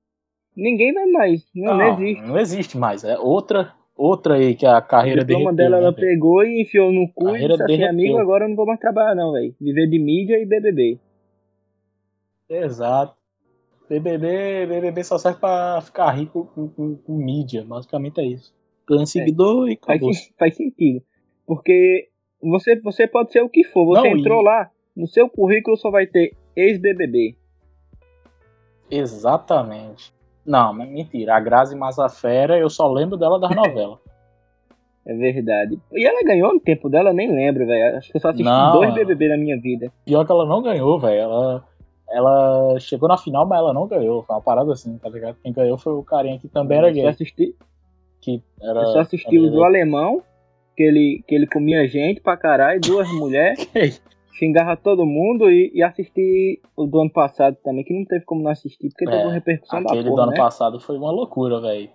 Ninguém 0.56 0.94
vai 0.94 1.06
mais. 1.06 1.48
Não, 1.54 1.78
não, 1.78 1.78
não 1.78 1.94
existe. 1.94 2.22
Não 2.24 2.40
existe 2.40 2.78
mais. 2.78 3.04
É 3.04 3.18
outra 3.20 3.76
Outra 3.98 4.36
aí 4.36 4.54
que 4.54 4.66
a 4.66 4.80
carreira 4.80 5.26
dele. 5.26 5.48
O 5.48 5.52
dela, 5.52 5.78
né, 5.78 5.84
ela 5.84 5.92
véio? 5.92 6.08
pegou 6.08 6.44
e 6.44 6.62
enfiou 6.62 6.92
no 6.92 7.12
cu 7.12 7.36
e 7.36 7.48
disse 7.48 7.64
assim, 7.64 7.84
amigo, 7.84 8.20
agora 8.20 8.46
eu 8.46 8.50
não 8.50 8.56
vou 8.56 8.68
mais 8.68 8.80
trabalhar 8.80 9.16
não, 9.16 9.32
velho. 9.32 9.56
Viver 9.60 9.88
de 9.88 9.98
mídia 9.98 10.38
e 10.40 10.46
BBB. 10.46 11.00
Exato. 12.48 13.18
BBB, 13.90 14.68
BBB 14.68 15.04
só 15.04 15.18
serve 15.18 15.40
pra 15.40 15.82
ficar 15.82 16.12
rico 16.12 16.46
com, 16.54 16.68
com, 16.70 16.96
com 16.98 17.14
mídia, 17.14 17.66
basicamente 17.66 18.20
é 18.20 18.26
isso. 18.26 18.54
Ganha 18.88 19.04
é. 19.04 19.06
seguidor 19.06 19.68
é, 19.68 19.72
e 19.72 19.74
acabou. 19.74 20.14
Faz, 20.14 20.34
faz, 20.38 20.56
sentido. 20.56 21.02
Porque 21.46 22.10
você, 22.42 22.80
você 22.82 23.08
pode 23.08 23.32
ser 23.32 23.42
o 23.42 23.50
que 23.50 23.64
for. 23.64 23.86
Você 23.86 24.10
não, 24.10 24.18
entrou 24.18 24.42
e... 24.42 24.46
lá, 24.46 24.70
no 24.96 25.08
seu 25.08 25.28
currículo 25.30 25.76
só 25.76 25.90
vai 25.90 26.06
ter 26.06 26.36
ex-BBB. 26.56 27.36
Exatamente. 28.92 30.14
Não, 30.48 30.74
mas 30.74 30.90
mentira. 30.90 31.36
A 31.36 31.40
Grazi 31.42 31.76
Mazafera, 31.76 32.58
eu 32.58 32.70
só 32.70 32.90
lembro 32.90 33.18
dela 33.18 33.40
das 33.40 33.54
novelas. 33.54 34.00
É 35.10 35.14
verdade. 35.14 35.80
E 35.94 36.06
ela 36.06 36.22
ganhou 36.22 36.54
no 36.54 36.60
tempo 36.60 36.90
dela, 36.90 37.14
nem 37.14 37.34
lembro, 37.34 37.66
velho. 37.66 37.98
Acho 37.98 38.12
que 38.12 38.18
eu 38.18 38.20
só 38.20 38.28
assisti 38.28 38.44
não, 38.44 38.74
dois 38.74 38.94
BBB 38.94 39.30
na 39.30 39.38
minha 39.38 39.58
vida. 39.58 39.90
Pior 40.04 40.26
que 40.26 40.32
ela 40.34 40.46
não 40.46 40.62
ganhou, 40.62 41.00
velho. 41.00 41.22
Ela, 41.22 41.64
ela 42.10 42.78
chegou 42.78 43.08
na 43.08 43.18
final, 43.18 43.48
mas 43.48 43.58
ela 43.58 43.74
não 43.74 43.88
ganhou. 43.88 44.24
Foi 44.24 44.36
uma 44.36 44.42
parada 44.42 44.74
assim, 44.74 44.98
tá 44.98 45.08
ligado? 45.08 45.38
Quem 45.42 45.54
ganhou 45.54 45.78
foi 45.78 45.94
o 45.94 46.04
carinha 46.04 46.38
que 46.38 46.50
também 46.50 46.78
era 46.78 46.92
gay. 46.92 47.06
Eu 47.06 47.08
assisti. 47.08 47.56
Que 48.20 48.44
era, 48.62 48.82
eu 48.82 48.88
só 48.88 49.00
assisti 49.00 49.40
o 49.40 49.50
do 49.50 49.64
alemão, 49.64 50.22
que 50.76 50.84
ele, 50.84 51.24
que 51.26 51.34
ele 51.34 51.48
comia 51.48 51.88
gente 51.88 52.20
pra 52.20 52.36
caralho, 52.36 52.82
duas 52.82 53.08
mulheres. 53.16 54.04
Xingava 54.38 54.78
todo 54.78 55.06
mundo 55.06 55.50
e, 55.50 55.72
e 55.74 55.84
assisti 55.84 56.62
o 56.76 56.86
do 56.86 57.02
ano 57.02 57.12
passado 57.12 57.58
também, 57.64 57.84
que 57.84 57.94
não 57.94 58.06
teve 58.06 58.24
como 58.26 58.44
não 58.44 58.52
assistir, 58.52 58.90
porque 58.90 59.06
é, 59.06 59.12
teve 59.12 59.24
uma 59.24 59.34
repercussão 59.34 59.80
da 59.80 59.90
porra, 59.90 60.00
Aquele 60.00 60.16
do 60.16 60.22
ano 60.22 60.32
né? 60.32 60.38
passado 60.38 60.80
foi 60.80 60.98
uma 60.98 61.12
loucura, 61.12 61.60
velho. 61.60 61.90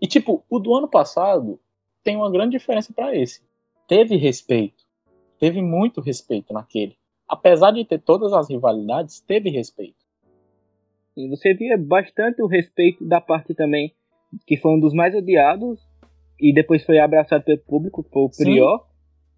E 0.00 0.06
tipo, 0.06 0.44
o 0.48 0.58
do 0.58 0.74
ano 0.74 0.88
passado 0.88 1.58
tem 2.02 2.16
uma 2.16 2.30
grande 2.30 2.56
diferença 2.56 2.92
para 2.92 3.14
esse. 3.16 3.42
Teve 3.86 4.16
respeito. 4.16 4.84
Teve 5.38 5.60
muito 5.60 6.00
respeito 6.00 6.52
naquele. 6.52 6.96
Apesar 7.28 7.72
de 7.72 7.84
ter 7.84 8.00
todas 8.00 8.32
as 8.32 8.48
rivalidades, 8.48 9.20
teve 9.20 9.50
respeito. 9.50 10.02
E 11.16 11.28
você 11.28 11.54
via 11.54 11.76
bastante 11.76 12.42
o 12.42 12.46
respeito 12.46 13.04
da 13.04 13.20
parte 13.20 13.54
também, 13.54 13.92
que 14.46 14.56
foi 14.56 14.72
um 14.72 14.80
dos 14.80 14.94
mais 14.94 15.14
odiados, 15.14 15.80
e 16.40 16.52
depois 16.52 16.84
foi 16.84 16.98
abraçado 16.98 17.44
pelo 17.44 17.58
público, 17.58 18.06
foi 18.10 18.22
o 18.22 18.30
Prior. 18.30 18.86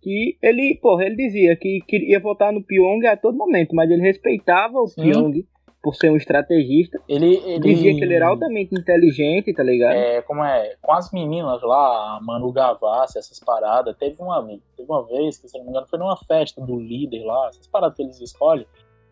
Que 0.04 0.36
ele, 0.42 0.78
porra, 0.82 1.06
ele 1.06 1.16
dizia 1.16 1.56
que 1.56 1.80
queria 1.88 2.20
votar 2.20 2.52
no 2.52 2.62
Pyong 2.62 3.06
a 3.06 3.16
todo 3.16 3.38
momento, 3.38 3.74
mas 3.74 3.90
ele 3.90 4.02
respeitava 4.02 4.78
o 4.78 4.86
Sim. 4.86 5.00
Pyong 5.00 5.46
por 5.82 5.94
ser 5.94 6.10
um 6.10 6.16
estrategista. 6.16 7.00
Ele, 7.08 7.36
ele, 7.46 7.58
dizia 7.60 7.94
que 7.94 8.04
ele 8.04 8.12
era 8.12 8.28
altamente 8.28 8.74
inteligente, 8.74 9.54
tá 9.54 9.62
ligado? 9.62 9.94
É, 9.94 10.20
como 10.20 10.44
é, 10.44 10.76
com 10.82 10.92
as 10.92 11.10
meninas 11.10 11.62
lá, 11.62 12.18
a 12.18 12.20
Manu 12.20 12.52
Gavassi, 12.52 13.18
essas 13.18 13.40
paradas, 13.40 13.96
teve 13.96 14.20
uma, 14.20 14.42
teve 14.76 14.90
uma 14.90 15.06
vez, 15.06 15.38
que 15.38 15.48
se 15.48 15.56
não 15.56 15.64
me 15.64 15.70
engano, 15.70 15.86
foi 15.86 15.98
numa 15.98 16.18
festa 16.18 16.60
do 16.60 16.78
líder 16.78 17.24
lá, 17.24 17.48
essas 17.48 17.66
paradas 17.66 17.96
que 17.96 18.02
eles 18.02 18.20
escolhem, 18.20 18.66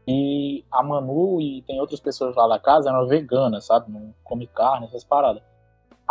e 0.06 0.62
a 0.70 0.82
Manu 0.82 1.40
e 1.40 1.62
tem 1.62 1.80
outras 1.80 2.00
pessoas 2.00 2.36
lá 2.36 2.46
da 2.46 2.58
casa 2.58 2.90
eram 2.90 3.06
veganas, 3.06 3.64
sabe? 3.64 3.90
Não 3.90 4.12
come 4.22 4.46
carne, 4.46 4.86
essas 4.86 5.04
paradas. 5.04 5.42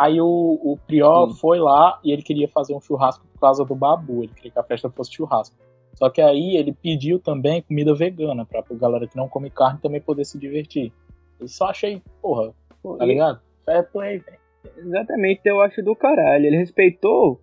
Aí 0.01 0.20
o, 0.20 0.25
o 0.25 0.79
Prior 0.88 1.29
Sim. 1.29 1.36
foi 1.36 1.60
lá 1.60 2.00
e 2.03 2.12
ele 2.12 2.24
queria 2.24 2.48
fazer 2.48 2.74
um 2.74 2.81
churrasco 2.81 3.24
por 3.31 3.39
causa 3.39 3.63
do 3.63 3.75
babu, 3.75 4.24
ele 4.24 4.34
queria 4.34 4.50
que 4.50 4.58
a 4.58 4.63
festa 4.63 4.89
fosse 4.89 5.13
churrasco. 5.13 5.55
Só 5.93 6.10
que 6.10 6.20
aí 6.20 6.58
ele 6.58 6.74
pediu 6.74 7.20
também 7.20 7.62
comida 7.62 7.93
vegana 7.93 8.43
pra, 8.43 8.63
pra 8.63 8.75
galera 8.75 9.08
que 9.08 9.15
não 9.15 9.29
come 9.29 9.51
carne 9.51 9.79
também 9.79 10.01
poder 10.01 10.25
se 10.25 10.39
divertir. 10.39 10.91
Eu 11.39 11.48
só 11.48 11.65
achei, 11.65 12.01
porra, 12.20 12.51
tá 12.98 13.05
ligado? 13.05 13.41
Fair 13.63 13.88
play, 13.91 14.17
velho. 14.17 14.38
Exatamente, 14.75 15.41
eu 15.46 15.62
acho 15.62 15.84
do 15.84 15.96
caralho. 15.96 16.48
Ele 16.48 16.58
respeitou 16.58 17.39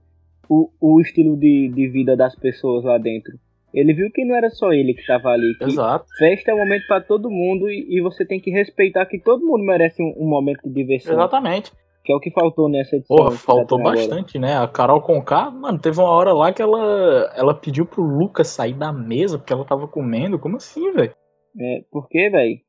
o, 0.49 0.69
o 0.81 1.01
estilo 1.01 1.37
de, 1.37 1.69
de 1.69 1.87
vida 1.87 2.17
das 2.17 2.35
pessoas 2.35 2.83
lá 2.83 2.99
dentro. 2.99 3.39
Ele 3.73 3.95
viu 3.95 4.11
que 4.11 4.25
não 4.25 4.35
era 4.35 4.51
só 4.51 4.73
ele 4.73 4.95
que 4.95 5.01
estava 5.03 5.29
ali. 5.29 5.55
Exato. 5.61 6.07
Festa 6.19 6.51
é 6.51 6.55
um 6.55 6.59
momento 6.59 6.89
para 6.89 7.01
todo 7.01 7.31
mundo 7.31 7.71
e, 7.71 7.87
e, 7.89 8.01
você 8.01 8.27
tem 8.27 8.41
que 8.41 8.51
respeitar 8.51 9.07
que 9.07 9.21
todo 9.21 9.47
mundo 9.47 9.63
merece 9.63 10.03
um, 10.03 10.13
um 10.19 10.29
momento 10.29 10.63
de 10.65 10.75
diversão. 10.75 11.13
Exatamente. 11.13 11.71
Que 12.09 12.13
é 12.13 12.17
o 12.17 12.21
que 12.21 12.31
faltou 12.31 12.71
nessa 12.71 12.97
edição. 12.97 13.15
Porra, 13.15 13.33
faltou 13.33 13.83
bastante, 13.83 14.39
agora. 14.39 14.55
né? 14.55 14.65
A 14.65 14.67
Carol 14.67 15.03
Conká, 15.03 15.51
mano, 15.51 15.79
teve 15.79 16.01
uma 16.01 16.09
hora 16.09 16.33
lá 16.33 16.51
que 16.55 16.63
ela, 16.63 17.31
ela 17.37 17.53
pediu 17.53 17.85
pro 17.85 18.03
Lucas 18.03 18.49
sair 18.49 18.73
da 18.73 18.91
mesa 18.91 19.37
porque 19.37 19.53
ela 19.53 19.67
tava 19.67 19.87
comendo. 19.87 20.39
Como 20.39 20.57
assim, 20.57 20.91
velho? 20.91 21.15
É, 21.61 21.85
por 21.91 22.09
quê, 22.09 22.31
velho? 22.31 22.61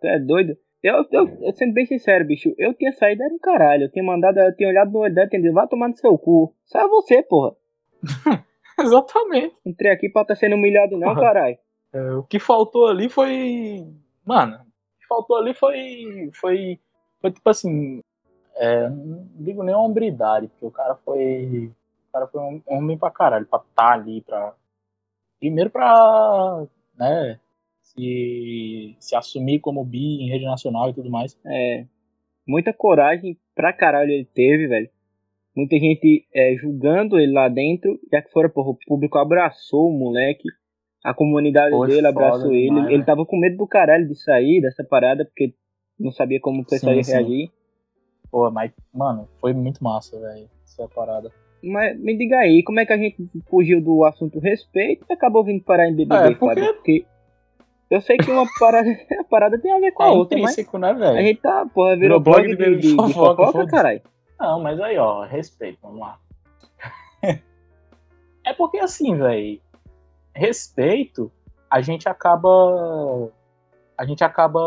Tu 0.00 0.06
é 0.08 0.18
doido? 0.18 0.56
Eu, 0.82 1.06
eu, 1.12 1.28
eu, 1.40 1.52
sendo 1.52 1.72
bem 1.72 1.86
sincero, 1.86 2.26
bicho, 2.26 2.52
eu 2.58 2.74
tinha 2.74 2.90
saído, 2.90 3.22
era 3.22 3.32
um 3.32 3.38
caralho. 3.38 3.84
Eu 3.84 3.92
tinha 3.92 4.04
mandado, 4.04 4.40
eu 4.40 4.56
tinha 4.56 4.68
olhado 4.68 4.90
no 4.90 4.98
olho 4.98 5.14
dela 5.14 5.26
e 5.26 5.28
entendido, 5.28 5.54
vai 5.54 5.68
tomar 5.68 5.90
no 5.90 5.96
seu 5.96 6.18
cu. 6.18 6.52
Sai 6.66 6.88
você, 6.88 7.22
porra. 7.22 7.54
Exatamente. 8.76 9.54
Entrei 9.64 9.92
aqui 9.92 10.08
pra 10.08 10.24
tá 10.24 10.34
sendo 10.34 10.56
humilhado, 10.56 10.98
não, 10.98 11.14
caralho. 11.14 11.56
É, 11.92 12.10
o 12.14 12.24
que 12.24 12.40
faltou 12.40 12.88
ali 12.88 13.08
foi. 13.08 13.86
Mano, 14.26 14.56
o 14.56 15.00
que 15.00 15.06
faltou 15.08 15.36
ali 15.36 15.54
foi. 15.54 16.28
Foi. 16.34 16.80
Foi 17.20 17.30
tipo 17.30 17.48
assim. 17.48 18.02
É, 18.58 18.88
não 18.88 19.26
digo 19.36 19.62
nem 19.62 19.74
hombridade, 19.74 20.48
porque 20.48 20.66
o 20.66 20.70
cara 20.70 20.96
foi. 20.96 21.70
O 22.08 22.12
cara 22.12 22.26
foi 22.26 22.40
um 22.40 22.62
homem 22.66 22.98
pra 22.98 23.10
caralho, 23.10 23.46
pra 23.46 23.60
estar 23.60 23.72
tá 23.74 23.92
ali, 23.92 24.20
pra. 24.20 24.54
Primeiro 25.38 25.70
pra. 25.70 26.66
né? 26.96 27.38
Se, 27.80 28.96
se 28.98 29.16
assumir 29.16 29.60
como 29.60 29.84
bi 29.84 30.22
em 30.22 30.28
rede 30.28 30.44
nacional 30.44 30.90
e 30.90 30.94
tudo 30.94 31.08
mais. 31.08 31.38
É. 31.46 31.86
Muita 32.46 32.72
coragem 32.72 33.38
pra 33.54 33.72
caralho 33.72 34.10
ele 34.10 34.24
teve, 34.24 34.66
velho. 34.66 34.90
Muita 35.54 35.76
gente 35.76 36.26
é, 36.34 36.54
julgando 36.56 37.18
ele 37.18 37.32
lá 37.32 37.48
dentro, 37.48 37.98
já 38.12 38.22
que 38.22 38.30
fora, 38.30 38.48
porra, 38.48 38.70
o 38.70 38.78
público 38.86 39.18
abraçou 39.18 39.88
o 39.88 39.98
moleque. 39.98 40.48
A 41.04 41.14
comunidade 41.14 41.70
Foi 41.70 41.88
dele 41.88 42.06
abraçou 42.06 42.52
ele. 42.52 42.92
Ele 42.92 43.04
tava 43.04 43.24
com 43.24 43.38
medo 43.38 43.56
do 43.56 43.66
caralho 43.66 44.06
de 44.06 44.14
sair 44.14 44.60
dessa 44.60 44.84
parada, 44.84 45.24
porque 45.24 45.54
não 45.98 46.10
sabia 46.10 46.40
como 46.40 46.62
o 46.62 46.64
pessoal 46.64 46.92
sim, 46.92 47.10
ia 47.10 47.16
reagir. 47.16 47.46
Sim. 47.48 47.57
Pô, 48.30 48.50
mas, 48.50 48.72
mano, 48.92 49.28
foi 49.40 49.52
muito 49.52 49.82
massa, 49.82 50.18
velho, 50.18 50.48
essa 50.64 50.88
parada. 50.88 51.32
Mas 51.62 51.98
me 51.98 52.16
diga 52.16 52.38
aí, 52.38 52.62
como 52.62 52.80
é 52.80 52.86
que 52.86 52.92
a 52.92 52.98
gente 52.98 53.28
fugiu 53.48 53.80
do 53.80 54.04
assunto 54.04 54.38
respeito 54.38 55.04
e 55.08 55.12
acabou 55.12 55.44
vindo 55.44 55.64
parar 55.64 55.88
em 55.88 55.94
BBB, 55.94 56.32
é, 56.32 56.34
porque... 56.34 56.72
porque 56.74 57.06
eu 57.90 58.00
sei 58.02 58.18
que 58.18 58.30
uma 58.30 58.46
parada, 58.60 58.88
a 59.18 59.24
parada 59.24 59.58
tem 59.58 59.72
a 59.72 59.80
ver 59.80 59.92
com 59.92 60.02
a 60.02 60.08
é 60.08 60.10
outra, 60.10 60.38
mas 60.38 60.56
né, 60.56 60.94
velho? 60.94 61.18
a 61.18 61.22
gente 61.22 61.40
tá, 61.40 61.66
porra, 61.66 61.96
virou 61.96 62.20
blog 62.20 62.46
de, 62.46 62.56
de, 62.56 62.76
de, 62.76 62.80
de 62.80 62.94
fofoca, 62.94 63.46
fofoca 63.46 63.66
caralho. 63.66 64.02
Não, 64.38 64.60
mas 64.60 64.78
aí, 64.80 64.98
ó, 64.98 65.24
respeito, 65.24 65.78
vamos 65.82 66.00
lá. 66.00 66.18
é 68.44 68.52
porque 68.52 68.78
assim, 68.78 69.16
velho, 69.16 69.60
respeito, 70.34 71.32
a 71.70 71.80
gente 71.80 72.08
acaba 72.08 73.30
a 73.96 74.04
gente 74.04 74.22
acaba 74.22 74.60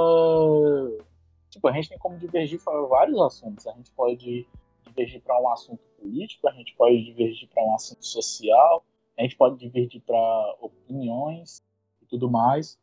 tipo, 1.52 1.68
a 1.68 1.72
gente 1.72 1.90
tem 1.90 1.98
como 1.98 2.18
divergir 2.18 2.60
para 2.64 2.82
vários 2.88 3.20
assuntos. 3.22 3.68
A 3.68 3.74
gente 3.74 3.92
pode 3.92 4.48
divergir 4.88 5.22
para 5.22 5.40
um 5.40 5.50
assunto 5.50 5.82
político, 6.00 6.48
a 6.48 6.52
gente 6.52 6.74
pode 6.76 7.04
divergir 7.04 7.48
para 7.50 7.64
um 7.64 7.76
assunto 7.76 8.06
social, 8.06 8.84
a 9.18 9.22
gente 9.22 9.36
pode 9.36 9.58
divergir 9.58 10.02
para 10.02 10.56
opiniões 10.60 11.62
e 12.02 12.06
tudo 12.06 12.30
mais. 12.30 12.80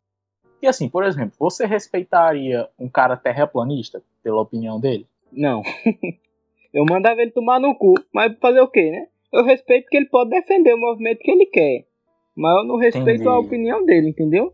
E 0.61 0.67
assim, 0.67 0.87
por 0.87 1.03
exemplo, 1.03 1.35
você 1.39 1.65
respeitaria 1.65 2.69
um 2.77 2.87
cara 2.87 3.17
terraplanista 3.17 4.01
pela 4.23 4.41
opinião 4.41 4.79
dele? 4.79 5.07
Não. 5.31 5.61
eu 6.73 6.85
mandava 6.85 7.21
ele 7.21 7.31
tomar 7.31 7.59
no 7.59 7.75
cu, 7.75 7.93
mas 8.13 8.37
fazer 8.39 8.61
o 8.61 8.67
quê, 8.67 8.91
né? 8.91 9.07
Eu 9.31 9.43
respeito 9.43 9.87
que 9.89 9.97
ele 9.97 10.07
pode 10.07 10.31
defender 10.31 10.73
o 10.73 10.79
movimento 10.79 11.19
que 11.19 11.31
ele 11.31 11.45
quer, 11.45 11.85
mas 12.35 12.57
eu 12.57 12.63
não 12.65 12.77
respeito 12.77 13.21
Entendi. 13.21 13.27
a 13.27 13.39
opinião 13.39 13.85
dele, 13.85 14.09
entendeu? 14.09 14.53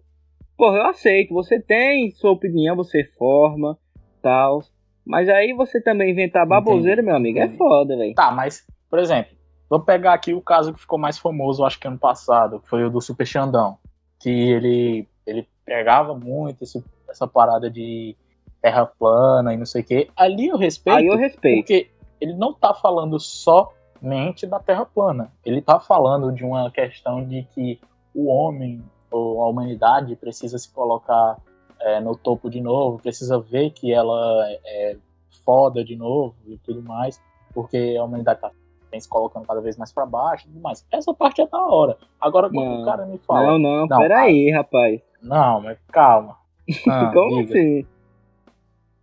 Porra, 0.57 0.77
eu 0.77 0.85
aceito, 0.85 1.33
você 1.33 1.59
tem 1.59 2.11
sua 2.11 2.31
opinião, 2.31 2.75
você 2.75 3.03
forma, 3.03 3.77
tal. 4.25 4.63
Mas 5.05 5.29
aí 5.29 5.53
você 5.53 5.79
também 5.79 6.11
inventar 6.11 6.47
baboseira, 6.47 7.03
meu 7.03 7.15
amigo, 7.15 7.37
é 7.37 7.47
foda, 7.49 7.95
velho. 7.95 8.15
Tá, 8.15 8.31
mas, 8.31 8.65
por 8.89 8.97
exemplo, 8.97 9.35
vou 9.69 9.79
pegar 9.79 10.13
aqui 10.13 10.33
o 10.33 10.41
caso 10.41 10.73
que 10.73 10.79
ficou 10.79 10.97
mais 10.97 11.19
famoso, 11.19 11.63
acho 11.63 11.79
que 11.79 11.87
ano 11.87 11.99
passado, 11.99 12.59
que 12.59 12.67
foi 12.67 12.83
o 12.83 12.89
do 12.89 12.99
Super 12.99 13.27
Xandão. 13.27 13.77
Que 14.19 14.31
ele, 14.31 15.07
ele 15.27 15.47
pegava 15.63 16.15
muito 16.15 16.63
esse, 16.63 16.83
essa 17.07 17.27
parada 17.27 17.69
de 17.69 18.15
terra 18.59 18.87
plana 18.87 19.53
e 19.53 19.57
não 19.57 19.65
sei 19.67 19.83
o 19.83 19.85
quê. 19.85 20.09
Ali 20.15 20.47
eu 20.47 20.57
respeito. 20.57 20.97
Aí 20.97 21.05
eu 21.05 21.17
respeito. 21.17 21.59
Porque 21.59 21.91
ele 22.19 22.33
não 22.33 22.51
tá 22.51 22.73
falando 22.73 23.19
somente 23.19 24.47
da 24.47 24.59
terra 24.59 24.85
plana. 24.85 25.31
Ele 25.45 25.61
tá 25.61 25.79
falando 25.79 26.31
de 26.31 26.43
uma 26.43 26.71
questão 26.71 27.23
de 27.23 27.43
que 27.53 27.79
o 28.15 28.25
homem 28.25 28.81
ou 29.11 29.43
a 29.43 29.49
humanidade 29.49 30.15
precisa 30.15 30.57
se 30.57 30.73
colocar 30.73 31.37
é, 31.85 31.99
no 31.99 32.15
topo 32.17 32.49
de 32.49 32.59
novo, 32.59 32.97
precisa 32.99 33.39
ver 33.39 33.69
que 33.69 33.93
ela 33.93 34.43
é 34.65 34.97
foda 35.45 35.85
de 35.85 35.95
novo 35.95 36.33
e 36.47 36.57
tudo 36.57 36.81
mais, 36.81 37.21
porque 37.53 37.95
a 37.97 38.03
humanidade 38.03 38.41
tá 38.41 38.51
se 38.99 39.09
colocando 39.09 39.45
cada 39.45 39.59
vez 39.59 39.77
mais 39.77 39.91
para 39.91 40.05
baixo 40.05 40.45
e 40.45 40.47
tudo 40.49 40.61
mais. 40.61 40.85
Essa 40.89 41.13
parte 41.13 41.41
é 41.41 41.47
da 41.47 41.61
hora. 41.61 41.97
Agora, 42.19 42.49
quando 42.49 42.65
não, 42.65 42.81
o 42.81 42.85
cara 42.85 43.05
me 43.05 43.17
fala. 43.19 43.51
Não, 43.51 43.59
não, 43.59 43.85
não 43.87 43.97
peraí, 43.99 44.49
rapaz. 44.51 45.01
Não, 45.21 45.61
mas 45.61 45.77
calma. 45.91 46.37
Ah, 46.89 47.11
Como 47.13 47.43
diga. 47.43 47.53
assim? 47.53 47.85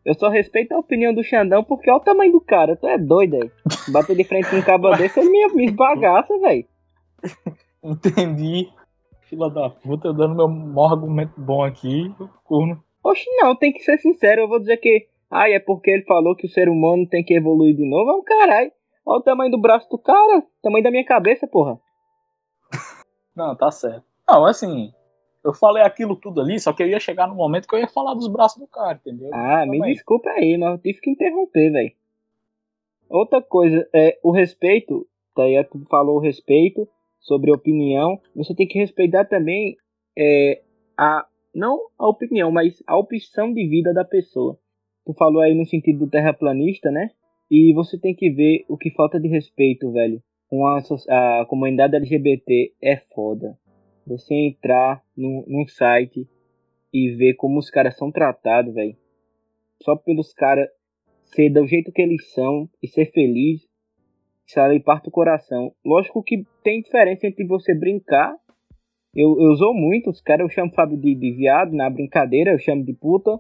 Eu 0.04 0.14
só 0.14 0.28
respeito 0.28 0.72
a 0.72 0.78
opinião 0.78 1.14
do 1.14 1.22
Xandão 1.22 1.62
porque 1.62 1.88
olha 1.88 2.00
o 2.00 2.04
tamanho 2.04 2.32
do 2.32 2.40
cara. 2.40 2.74
Tu 2.74 2.88
é 2.88 2.98
doido, 2.98 3.36
aí. 3.36 3.50
Bater 3.92 4.16
de 4.16 4.24
frente 4.24 4.50
com 4.50 4.56
um 4.56 4.62
cabo 4.62 4.90
desse, 4.96 5.20
me, 5.22 5.46
me 5.54 5.66
esbagaça, 5.66 6.36
velho. 6.40 6.66
Entendi 7.84 8.68
fila 9.32 9.48
da 9.48 9.70
puta, 9.70 10.12
dando 10.12 10.34
meu 10.34 10.46
maior 10.46 10.92
argumento 10.92 11.40
bom 11.40 11.64
aqui, 11.64 12.14
corno. 12.44 12.84
Oxe, 13.02 13.24
não, 13.38 13.56
tem 13.56 13.72
que 13.72 13.80
ser 13.80 13.96
sincero, 13.96 14.42
eu 14.42 14.48
vou 14.48 14.60
dizer 14.60 14.76
que, 14.76 15.08
ai, 15.30 15.54
é 15.54 15.58
porque 15.58 15.90
ele 15.90 16.04
falou 16.04 16.36
que 16.36 16.46
o 16.46 16.50
ser 16.50 16.68
humano 16.68 17.06
tem 17.08 17.24
que 17.24 17.32
evoluir 17.32 17.74
de 17.74 17.88
novo, 17.88 18.10
é 18.10 18.14
um 18.14 18.22
caralho. 18.22 18.70
Olha 19.06 19.18
o 19.18 19.22
tamanho 19.22 19.50
do 19.50 19.58
braço 19.58 19.88
do 19.88 19.98
cara, 19.98 20.44
tamanho 20.62 20.84
da 20.84 20.90
minha 20.90 21.04
cabeça, 21.04 21.46
porra. 21.46 21.80
Não, 23.34 23.56
tá 23.56 23.70
certo. 23.70 24.04
Não, 24.28 24.44
assim, 24.44 24.92
eu 25.42 25.54
falei 25.54 25.82
aquilo 25.82 26.14
tudo 26.14 26.42
ali, 26.42 26.60
só 26.60 26.74
que 26.74 26.82
eu 26.82 26.86
ia 26.86 27.00
chegar 27.00 27.26
no 27.26 27.34
momento 27.34 27.66
que 27.66 27.74
eu 27.74 27.80
ia 27.80 27.88
falar 27.88 28.12
dos 28.12 28.28
braços 28.28 28.60
do 28.60 28.66
cara, 28.66 29.00
entendeu? 29.02 29.30
Ah, 29.32 29.64
me 29.66 29.80
desculpa 29.80 30.28
aí, 30.28 30.58
mas 30.58 30.72
eu 30.72 30.78
tive 30.78 31.00
que 31.00 31.10
interromper, 31.10 31.70
velho. 31.72 31.92
Outra 33.08 33.40
coisa, 33.40 33.88
é 33.94 34.18
o 34.22 34.30
respeito, 34.30 35.06
tá 35.34 35.44
aí, 35.44 35.62
tu 35.64 35.82
falou 35.88 36.16
o 36.16 36.20
respeito 36.20 36.86
sobre 37.22 37.52
opinião, 37.52 38.20
você 38.34 38.54
tem 38.54 38.66
que 38.66 38.78
respeitar 38.78 39.24
também 39.24 39.76
é, 40.18 40.62
a 40.98 41.26
não 41.54 41.78
a 41.98 42.08
opinião, 42.08 42.50
mas 42.50 42.82
a 42.86 42.96
opção 42.96 43.52
de 43.52 43.66
vida 43.68 43.92
da 43.92 44.04
pessoa. 44.04 44.58
Tu 45.04 45.12
falou 45.14 45.40
aí 45.42 45.54
no 45.54 45.66
sentido 45.66 46.00
do 46.00 46.10
terraplanista, 46.10 46.90
né? 46.90 47.10
E 47.50 47.72
você 47.74 47.98
tem 47.98 48.14
que 48.14 48.30
ver 48.30 48.64
o 48.68 48.78
que 48.78 48.90
falta 48.90 49.20
de 49.20 49.28
respeito, 49.28 49.92
velho. 49.92 50.22
Com 50.48 50.66
a, 50.66 50.78
a 50.78 51.46
comunidade 51.46 51.96
LGBT 51.96 52.72
é 52.80 52.96
foda. 53.14 53.58
Você 54.06 54.34
entrar 54.34 55.02
num, 55.16 55.44
num 55.46 55.66
site 55.66 56.26
e 56.92 57.10
ver 57.10 57.34
como 57.34 57.58
os 57.58 57.70
caras 57.70 57.96
são 57.96 58.10
tratados, 58.10 58.74
velho. 58.74 58.96
Só 59.82 59.96
pelos 59.96 60.32
caras 60.32 60.68
ser 61.24 61.50
do 61.50 61.66
jeito 61.66 61.92
que 61.92 62.02
eles 62.02 62.32
são 62.32 62.68
e 62.82 62.88
ser 62.88 63.10
feliz, 63.12 63.66
aí 64.56 64.80
parte 64.80 65.08
o 65.08 65.12
coração. 65.12 65.72
Lógico 65.84 66.22
que 66.22 66.44
tem 66.62 66.82
diferença 66.82 67.26
entre 67.26 67.46
você 67.46 67.74
brincar. 67.74 68.34
Eu, 69.14 69.40
eu 69.40 69.50
usou 69.50 69.74
muito, 69.74 70.10
os 70.10 70.20
caras 70.20 70.44
eu 70.44 70.48
chamo 70.48 70.72
Fábio 70.72 70.96
de, 70.96 71.14
de 71.14 71.32
viado 71.32 71.72
na 71.72 71.88
brincadeira, 71.88 72.52
eu 72.52 72.58
chamo 72.58 72.84
de 72.84 72.92
puta. 72.92 73.38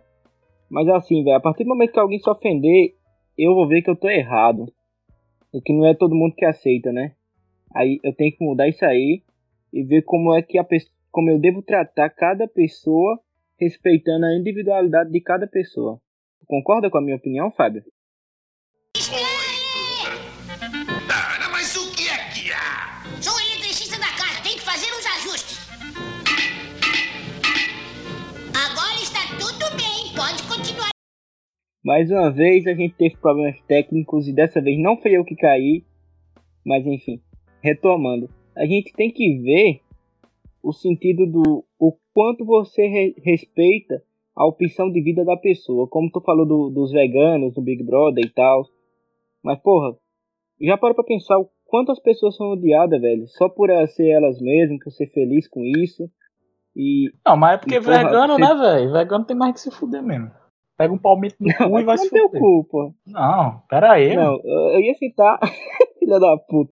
Mas 0.70 0.88
assim, 0.88 1.22
velho, 1.22 1.36
a 1.36 1.40
partir 1.40 1.64
do 1.64 1.68
momento 1.68 1.92
que 1.92 2.00
alguém 2.00 2.18
se 2.18 2.28
ofender, 2.28 2.94
eu 3.36 3.54
vou 3.54 3.68
ver 3.68 3.82
que 3.82 3.90
eu 3.90 3.96
tô 3.96 4.08
errado. 4.08 4.72
E 5.52 5.60
que 5.60 5.72
não 5.72 5.86
é 5.86 5.94
todo 5.94 6.14
mundo 6.14 6.34
que 6.34 6.44
aceita, 6.44 6.92
né? 6.92 7.12
Aí 7.74 8.00
eu 8.02 8.14
tenho 8.14 8.32
que 8.32 8.44
mudar 8.44 8.68
isso 8.68 8.84
aí 8.84 9.22
e 9.72 9.82
ver 9.82 10.02
como 10.02 10.34
é 10.34 10.42
que 10.42 10.58
a 10.58 10.66
como 11.10 11.30
eu 11.30 11.38
devo 11.38 11.62
tratar 11.62 12.08
cada 12.10 12.48
pessoa 12.48 13.20
respeitando 13.60 14.26
a 14.26 14.34
individualidade 14.34 15.10
de 15.10 15.20
cada 15.20 15.46
pessoa. 15.46 16.00
Concorda 16.46 16.90
com 16.90 16.98
a 16.98 17.02
minha 17.02 17.16
opinião, 17.16 17.50
Fábio? 17.50 17.82
Mais 31.84 32.10
uma 32.10 32.30
vez 32.30 32.66
a 32.66 32.74
gente 32.74 32.94
teve 32.94 33.16
problemas 33.16 33.60
técnicos 33.62 34.28
e 34.28 34.32
dessa 34.32 34.60
vez 34.60 34.78
não 34.80 34.96
foi 34.96 35.12
eu 35.12 35.24
que 35.24 35.34
caí, 35.34 35.84
mas 36.64 36.86
enfim, 36.86 37.20
retomando 37.60 38.28
a 38.54 38.66
gente 38.66 38.92
tem 38.92 39.10
que 39.10 39.38
ver 39.38 39.80
o 40.62 40.72
sentido 40.72 41.26
do 41.26 41.64
o 41.78 41.96
quanto 42.14 42.44
você 42.44 42.86
re, 42.86 43.14
respeita 43.24 44.02
a 44.36 44.46
opção 44.46 44.90
de 44.90 45.02
vida 45.02 45.24
da 45.24 45.36
pessoa. 45.36 45.88
Como 45.88 46.10
tu 46.10 46.20
falou 46.20 46.46
do, 46.46 46.70
dos 46.70 46.92
veganos, 46.92 47.54
do 47.54 47.62
Big 47.62 47.82
Brother 47.82 48.24
e 48.24 48.30
tal. 48.30 48.64
Mas, 49.42 49.58
porra, 49.60 49.96
já 50.60 50.76
parou 50.78 50.94
pra 50.94 51.04
pensar 51.04 51.38
o 51.38 51.50
quantas 51.66 51.98
pessoas 51.98 52.36
são 52.36 52.52
odiadas, 52.52 53.00
velho? 53.00 53.26
Só 53.28 53.48
por 53.48 53.70
ser 53.88 54.10
elas 54.10 54.40
mesmas, 54.40 54.78
por 54.84 54.92
ser 54.92 55.06
feliz 55.08 55.48
com 55.48 55.64
isso. 55.64 56.08
E. 56.76 57.10
Não, 57.26 57.36
mas 57.36 57.54
é 57.54 57.58
porque 57.58 57.76
e, 57.76 57.80
porra, 57.80 58.04
vegano, 58.04 58.34
você... 58.34 58.40
né, 58.40 58.54
velho? 58.54 58.92
Vegano 58.92 59.24
tem 59.24 59.36
mais 59.36 59.54
que 59.54 59.60
se 59.60 59.70
fuder 59.70 60.02
mesmo. 60.02 60.30
Pega 60.76 60.92
um 60.92 60.98
palmito 60.98 61.36
no 61.38 61.48
não, 61.48 61.70
cu 61.70 61.80
e 61.80 61.84
vai 61.84 61.98
se 61.98 62.08
fuder. 62.08 62.40
Cu, 62.40 62.64
pô. 62.64 62.94
Não, 63.06 63.62
pera 63.68 63.92
aí. 63.92 64.16
Não, 64.16 64.40
eu 64.44 64.80
ia 64.80 64.94
citar. 64.94 65.38
Filha 65.98 66.18
da 66.18 66.36
puta. 66.36 66.72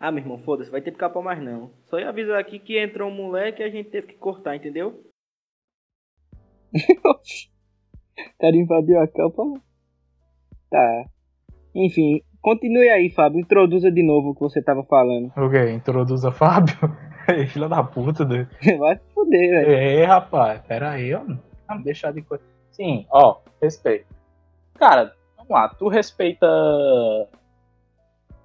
Ah, 0.00 0.10
meu 0.10 0.22
irmão, 0.22 0.38
foda-se, 0.38 0.70
vai 0.70 0.82
ter 0.82 0.90
que 0.90 0.98
capar 0.98 1.22
mais 1.22 1.40
não. 1.40 1.70
Só 1.84 1.98
ia 1.98 2.08
avisar 2.08 2.38
aqui 2.38 2.58
que 2.58 2.76
entrou 2.76 3.08
um 3.08 3.14
moleque 3.14 3.62
e 3.62 3.64
a 3.64 3.70
gente 3.70 3.88
teve 3.88 4.08
que 4.08 4.14
cortar, 4.14 4.56
entendeu? 4.56 5.00
cara 8.40 8.56
invadiu 8.56 9.00
a 9.00 9.06
capa. 9.06 9.42
Tá. 10.70 11.04
Enfim, 11.74 12.20
continue 12.40 12.88
aí, 12.88 13.10
Fábio. 13.10 13.40
Introduza 13.40 13.90
de 13.90 14.02
novo 14.02 14.30
o 14.30 14.34
que 14.34 14.40
você 14.40 14.62
tava 14.62 14.82
falando. 14.84 15.32
O 15.36 15.50
quê? 15.50 15.70
Introduza 15.70 16.32
Fábio? 16.32 16.76
Filha 17.52 17.68
da 17.68 17.84
puta, 17.84 18.24
doido. 18.24 18.48
Vai 18.78 18.96
se 18.96 19.14
fuder, 19.14 19.50
velho. 19.50 19.70
É, 19.70 20.04
rapaz, 20.04 20.60
pera 20.62 20.90
aí, 20.90 21.14
ó. 21.14 21.22
Deixar 21.80 22.12
de 22.12 22.22
coisa. 22.22 22.42
Sim, 22.70 23.06
ó, 23.10 23.38
respeito. 23.60 24.06
Cara, 24.74 25.14
vamos 25.36 25.50
lá, 25.50 25.68
tu 25.68 25.88
respeita. 25.88 26.46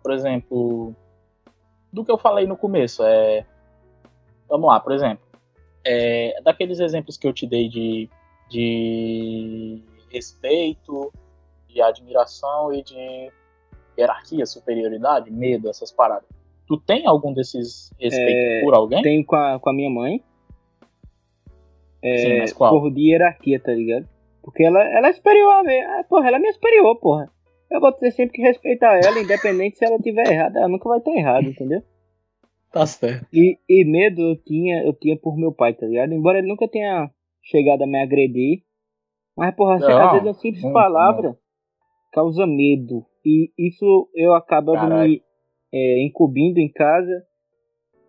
Por 0.04 0.14
exemplo, 0.14 0.96
do 1.92 2.06
que 2.06 2.12
eu 2.12 2.18
falei 2.18 2.46
no 2.46 2.56
começo. 2.56 3.04
É, 3.04 3.46
vamos 4.48 4.68
lá, 4.68 4.80
por 4.80 4.92
exemplo, 4.92 5.26
é, 5.86 6.40
daqueles 6.44 6.80
exemplos 6.80 7.18
que 7.18 7.28
eu 7.28 7.34
te 7.34 7.48
dei 7.48 7.70
de, 7.70 8.10
de 8.50 9.82
respeito, 10.10 11.12
de 11.68 11.82
admiração 11.82 12.74
e 12.74 12.84
de 12.84 13.32
hierarquia, 13.98 14.46
superioridade, 14.46 15.32
medo, 15.32 15.70
essas 15.70 15.92
paradas. 15.92 16.28
Tu 16.68 16.78
tem 16.78 17.08
algum 17.08 17.34
desses 17.34 17.92
respeitos 17.98 18.44
é, 18.44 18.62
por 18.62 18.74
alguém? 18.74 19.02
Tenho 19.02 19.26
com 19.26 19.36
a, 19.36 19.60
com 19.60 19.70
a 19.70 19.74
minha 19.74 19.90
mãe. 19.90 20.22
É, 22.14 22.18
Sim, 22.18 22.38
mas 22.40 22.54
qual? 22.54 22.72
Por 22.72 22.92
de 22.92 23.12
hierarquia, 23.12 23.60
tá 23.60 23.74
ligado? 23.74 24.08
Porque 24.42 24.64
ela, 24.64 24.84
ela 24.84 25.10
é 25.10 25.14
superior 25.14 25.52
a 25.52 25.64
mim. 25.64 25.74
É, 25.74 26.04
porra, 26.04 26.28
ela 26.28 26.38
é 26.38 26.40
minha 26.40 26.54
superior, 26.54 26.96
porra 27.00 27.32
eu 27.70 27.82
vou 27.82 27.92
ter 27.92 28.12
sempre 28.12 28.36
que 28.36 28.42
respeitar 28.42 29.00
ela, 29.04 29.20
independente 29.20 29.78
se 29.78 29.86
ela 29.86 30.00
tiver 30.00 30.32
errada, 30.32 30.60
ela 30.60 30.70
nunca 30.70 30.88
vai 30.88 31.00
estar 31.00 31.12
errada, 31.12 31.48
entendeu? 31.48 31.82
Tá 32.72 32.86
certo. 32.86 33.28
E, 33.34 33.58
e 33.68 33.86
medo 33.86 34.22
eu 34.22 34.36
tinha, 34.44 34.84
eu 34.84 34.94
tinha 34.94 35.18
por 35.18 35.38
meu 35.38 35.52
pai, 35.52 35.74
tá 35.74 35.86
ligado? 35.86 36.14
Embora 36.14 36.40
ele 36.40 36.48
nunca 36.48 36.68
tenha 36.68 37.10
chegado 37.44 37.84
a 37.84 37.88
me 37.88 38.02
agredir. 38.02 38.64
Mas, 39.36 39.56
porra, 39.56 39.80
não, 39.80 40.06
às 40.06 40.12
vezes 40.14 40.28
a 40.28 40.34
simples 40.34 40.64
não, 40.64 40.74
palavra 40.74 41.30
não. 41.30 41.38
causa 42.12 42.46
medo. 42.46 43.06
E 43.26 43.52
isso 43.58 44.10
eu 44.14 44.34
acabava 44.34 44.80
Caralho. 44.80 45.10
me 45.10 45.22
é, 45.74 46.06
incumbindo 46.06 46.58
em 46.60 46.72
casa, 46.72 47.24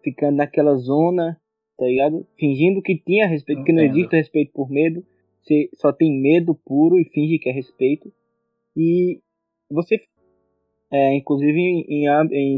ficando 0.02 0.36
naquela 0.36 0.74
zona, 0.76 1.40
tá 1.78 1.86
ligado? 1.86 2.26
Fingindo 2.36 2.82
que 2.82 2.98
tinha 2.98 3.26
respeito, 3.26 3.62
que 3.62 3.72
não 3.72 3.84
existe 3.84 4.16
respeito 4.16 4.52
por 4.52 4.68
medo. 4.68 5.04
Você 5.40 5.70
só 5.74 5.92
tem 5.92 6.12
medo 6.20 6.54
puro 6.54 6.98
e 6.98 7.04
finge 7.04 7.38
que 7.38 7.48
é 7.48 7.52
respeito. 7.52 8.12
E 8.76 9.20
você, 9.70 10.00
é, 10.90 11.14
inclusive 11.14 11.56
em, 11.56 11.84
em, 11.88 12.06
em 12.32 12.56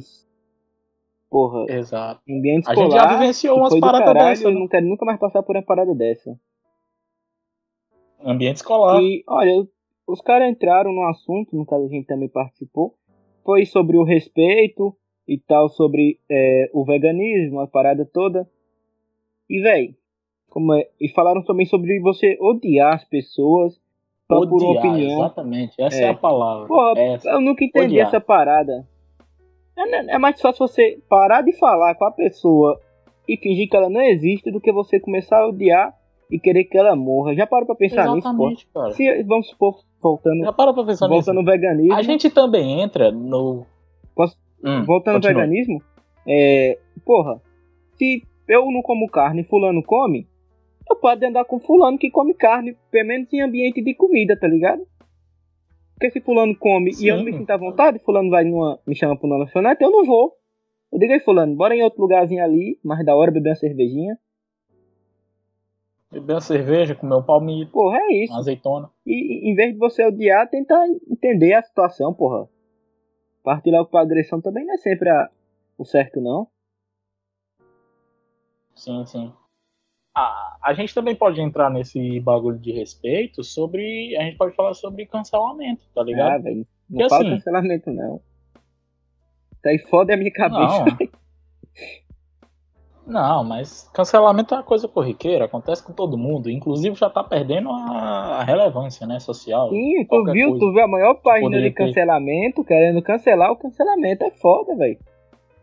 porra, 1.28 1.66
Exato. 1.68 2.22
Ambiente 2.28 2.66
escolar, 2.66 2.80
a 2.80 2.90
gente 2.90 2.98
já 2.98 3.18
vivenciou 3.18 3.58
umas 3.58 3.78
paradas 3.78 4.14
dessas. 4.14 4.44
Eu 4.44 4.52
né? 4.52 4.58
não 4.58 4.68
quero 4.68 4.86
nunca 4.86 5.04
mais 5.04 5.20
passar 5.20 5.42
por 5.42 5.54
uma 5.54 5.62
parada 5.62 5.94
dessa. 5.94 6.34
Ambiente 8.24 8.56
escolar. 8.56 9.02
E, 9.02 9.22
olha, 9.28 9.68
os 10.06 10.20
caras 10.22 10.50
entraram 10.50 10.92
no 10.92 11.04
assunto, 11.04 11.54
no 11.54 11.66
caso 11.66 11.84
a 11.84 11.88
gente 11.88 12.06
também 12.06 12.28
participou, 12.28 12.94
foi 13.44 13.66
sobre 13.66 13.98
o 13.98 14.02
respeito 14.02 14.96
e 15.28 15.38
tal, 15.38 15.68
sobre 15.68 16.18
é, 16.30 16.70
o 16.72 16.84
veganismo, 16.84 17.60
a 17.60 17.66
parada 17.66 18.04
toda. 18.04 18.48
E, 19.50 19.60
velho, 19.60 19.92
como 20.48 20.72
é, 20.74 20.88
e 21.00 21.08
falaram 21.08 21.42
também 21.42 21.66
sobre 21.66 21.98
você 22.00 22.38
odiar 22.40 22.94
as 22.94 23.04
pessoas 23.04 23.80
só 24.28 24.38
Odiar, 24.38 24.50
por 24.50 24.78
opinião. 24.78 25.18
Exatamente, 25.18 25.74
essa 25.82 25.96
é, 25.96 26.04
é 26.04 26.08
a 26.10 26.14
palavra. 26.14 26.68
Porra, 26.68 27.00
essa. 27.00 27.30
eu 27.30 27.40
nunca 27.40 27.64
entendi 27.64 27.86
Odiar. 27.86 28.06
essa 28.06 28.20
parada. 28.20 28.86
É, 29.76 30.14
é, 30.14 30.18
mais 30.18 30.40
fácil 30.40 30.68
você 30.68 31.02
parar 31.08 31.42
de 31.42 31.52
falar 31.52 31.96
com 31.96 32.04
a 32.04 32.12
pessoa 32.12 32.80
e 33.26 33.36
fingir 33.36 33.68
que 33.68 33.76
ela 33.76 33.90
não 33.90 34.00
existe 34.00 34.52
do 34.52 34.60
que 34.60 34.70
você 34.70 35.00
começar 35.00 35.40
a 35.40 35.48
odiar 35.48 35.92
e 36.30 36.38
querer 36.38 36.64
que 36.64 36.78
ela 36.78 36.94
morra. 36.94 37.34
Já 37.34 37.46
parou 37.46 37.66
pra 37.66 37.74
pensar 37.74 38.02
Exatamente, 38.02 38.50
nisso, 38.50 38.66
pô? 38.72 38.80
Cara. 38.80 38.92
Se, 38.92 39.22
vamos 39.24 39.48
supor, 39.48 39.80
voltando, 40.00 40.44
Já 40.44 40.52
parou 40.52 40.74
pra 40.74 40.84
pensar 40.84 41.08
voltando 41.08 41.38
nisso. 41.38 41.44
no 41.44 41.50
veganismo. 41.50 41.94
A 41.94 42.02
gente 42.02 42.30
também 42.30 42.82
entra 42.82 43.10
no. 43.10 43.66
Posso, 44.14 44.36
hum, 44.62 44.84
voltando 44.84 45.14
no 45.14 45.22
veganismo, 45.22 45.82
é, 46.26 46.78
porra, 47.04 47.40
se 47.96 48.22
eu 48.50 48.70
não 48.70 48.82
como 48.82 49.08
carne 49.08 49.42
e 49.42 49.44
fulano 49.44 49.82
come, 49.82 50.28
eu 50.88 50.96
posso 50.96 51.24
andar 51.24 51.44
com 51.44 51.60
fulano 51.60 51.96
que 51.96 52.10
come 52.10 52.34
carne, 52.34 52.76
pelo 52.90 53.08
menos 53.08 53.32
em 53.32 53.40
ambiente 53.40 53.80
de 53.80 53.94
comida, 53.94 54.36
tá 54.36 54.48
ligado? 54.48 54.84
Porque 55.94 56.10
se 56.10 56.20
fulano 56.20 56.56
come 56.58 56.92
Sim. 56.92 57.04
e 57.04 57.08
eu 57.08 57.16
não 57.16 57.24
me 57.24 57.32
sinto 57.32 57.50
à 57.50 57.56
vontade, 57.56 58.00
fulano 58.00 58.28
vai 58.28 58.42
numa, 58.42 58.80
me 58.86 58.94
chama 58.96 59.16
pro 59.16 59.28
lanchonete, 59.28 59.84
eu 59.84 59.90
não 59.90 60.04
vou. 60.04 60.34
Eu 60.92 60.98
digo 60.98 61.12
aí, 61.12 61.20
fulano, 61.20 61.54
bora 61.54 61.76
em 61.76 61.82
outro 61.82 62.00
lugarzinho 62.00 62.42
ali, 62.42 62.78
mais 62.82 63.04
da 63.06 63.14
hora, 63.14 63.30
beber 63.30 63.50
uma 63.50 63.54
cervejinha. 63.54 64.18
Beber 66.10 66.32
uma 66.34 66.40
cerveja, 66.40 66.96
comer 66.96 67.14
um 67.14 67.22
palmito. 67.22 67.70
Porra, 67.70 67.98
é 67.98 68.24
isso. 68.24 68.32
Uma 68.32 68.40
azeitona. 68.40 68.90
E 69.06 69.48
em 69.48 69.54
vez 69.54 69.72
de 69.72 69.78
você 69.78 70.04
odiar, 70.04 70.50
tentar 70.50 70.84
entender 71.08 71.52
a 71.52 71.62
situação, 71.62 72.12
porra. 72.12 72.48
Partir 73.44 73.70
logo 73.70 73.88
pra 73.88 74.00
agressão 74.00 74.40
também 74.40 74.66
não 74.66 74.74
é 74.74 74.78
sempre 74.78 75.08
a, 75.08 75.30
o 75.78 75.84
certo, 75.84 76.20
não. 76.20 76.48
Sim, 78.80 79.06
sim 79.06 79.32
a, 80.14 80.56
a 80.62 80.74
gente 80.74 80.94
também 80.94 81.14
pode 81.14 81.40
entrar 81.40 81.70
nesse 81.70 82.20
bagulho 82.20 82.58
de 82.58 82.72
respeito 82.72 83.42
sobre. 83.42 84.16
A 84.16 84.22
gente 84.22 84.36
pode 84.36 84.54
falar 84.54 84.74
sobre 84.74 85.06
cancelamento, 85.06 85.84
tá 85.94 86.02
ligado? 86.02 86.32
Ah, 86.32 86.38
velho. 86.38 86.66
Não 86.88 86.98
Porque, 86.98 87.08
fala 87.08 87.22
assim, 87.22 87.30
cancelamento, 87.36 87.90
não. 87.90 88.20
Tá 89.62 89.70
aí 89.70 89.78
foda 89.78 90.14
a 90.14 90.16
minha 90.16 90.32
cabeça. 90.32 90.84
Não, 93.06 93.42
mas 93.42 93.90
cancelamento 93.92 94.54
é 94.54 94.58
uma 94.58 94.62
coisa 94.62 94.86
corriqueira, 94.86 95.46
acontece 95.46 95.82
com 95.82 95.92
todo 95.92 96.16
mundo. 96.16 96.48
Inclusive 96.48 96.94
já 96.94 97.10
tá 97.10 97.24
perdendo 97.24 97.68
a 97.68 98.44
relevância, 98.44 99.04
né, 99.04 99.18
social. 99.18 99.68
Sim, 99.68 100.06
tu 100.08 100.24
viu, 100.30 100.56
tu 100.60 100.70
viu 100.72 100.84
a 100.84 100.86
maior 100.86 101.14
página 101.14 101.60
de 101.60 101.72
cancelamento, 101.72 102.62
querendo 102.62 103.02
cancelar 103.02 103.50
o 103.50 103.56
cancelamento, 103.56 104.22
é 104.22 104.30
foda, 104.30 104.76
velho. 104.76 104.96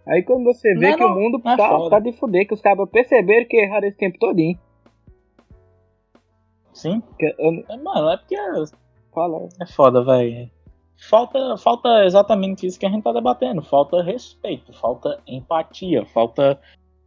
Aí 0.08 0.24
quando 0.24 0.46
você 0.46 0.74
vê 0.74 0.92
não, 0.92 0.98
que 0.98 1.04
não, 1.04 1.12
o 1.12 1.16
mundo 1.16 1.42
é 1.46 1.58
tá, 1.58 1.90
tá 1.90 2.00
de 2.00 2.14
fuder, 2.14 2.48
que 2.48 2.54
os 2.54 2.62
caras 2.62 2.90
perceberam 2.90 3.46
que 3.48 3.58
erraram 3.58 3.88
esse 3.88 3.98
tempo 3.98 4.18
todinho. 4.18 4.58
Sim. 6.74 7.02
Eu... 7.20 7.64
É, 7.70 7.78
mano, 7.78 8.10
é 8.10 8.18
porque. 8.18 8.36
Fala. 9.14 9.50
É 9.60 9.66
foda, 9.66 10.04
velho. 10.04 10.50
Falta, 11.10 11.58
falta 11.58 12.06
exatamente 12.06 12.66
isso 12.66 12.80
que 12.80 12.86
a 12.86 12.90
gente 12.90 13.04
tá 13.04 13.12
debatendo. 13.12 13.62
Falta 13.62 14.02
respeito, 14.02 14.74
falta 14.74 15.20
empatia, 15.28 16.06
falta 16.06 16.60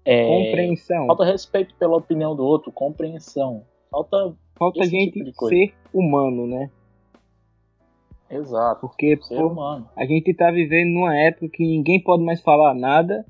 é, 0.05 0.27
compreensão. 0.27 1.07
Falta 1.07 1.25
respeito 1.25 1.75
pela 1.77 1.97
opinião 1.97 2.37
do 2.37 2.45
outro, 2.45 2.71
compreensão. 2.71 3.65
Falta. 3.91 4.35
Falta 4.57 4.85
gente 4.85 5.25
tipo 5.25 5.49
ser 5.49 5.75
humano, 5.93 6.47
né? 6.47 6.71
Exato. 8.31 8.81
Porque 8.81 9.17
pô, 9.17 9.53
a 9.97 10.07
gente 10.07 10.33
tá 10.35 10.51
vivendo 10.51 10.91
numa 10.91 11.17
época 11.17 11.49
que 11.49 11.67
ninguém 11.67 12.01
pode 12.01 12.23
mais 12.23 12.41
falar 12.41 12.75
nada, 12.75 13.27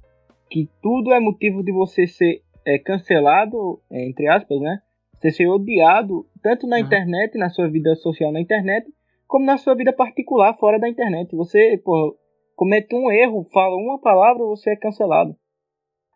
que 0.50 0.68
tudo 0.82 1.12
é 1.12 1.18
motivo 1.18 1.62
de 1.64 1.72
você 1.72 2.06
ser 2.06 2.42
é, 2.66 2.78
cancelado, 2.78 3.80
é, 3.90 4.06
entre 4.06 4.28
aspas, 4.28 4.60
né? 4.60 4.80
Você 5.14 5.30
ser 5.30 5.46
odiado, 5.46 6.26
tanto 6.42 6.66
na 6.66 6.76
uhum. 6.76 6.82
internet, 6.82 7.38
na 7.38 7.48
sua 7.48 7.68
vida 7.68 7.94
social 7.96 8.32
na 8.32 8.40
internet, 8.40 8.86
como 9.26 9.44
na 9.44 9.56
sua 9.56 9.74
vida 9.74 9.92
particular 9.92 10.56
fora 10.58 10.78
da 10.78 10.88
internet. 10.88 11.34
Você, 11.34 11.80
pô, 11.84 12.16
comete 12.56 12.94
um 12.94 13.10
erro, 13.10 13.46
fala 13.52 13.76
uma 13.76 13.98
palavra, 13.98 14.44
você 14.44 14.70
é 14.70 14.76
cancelado. 14.76 15.34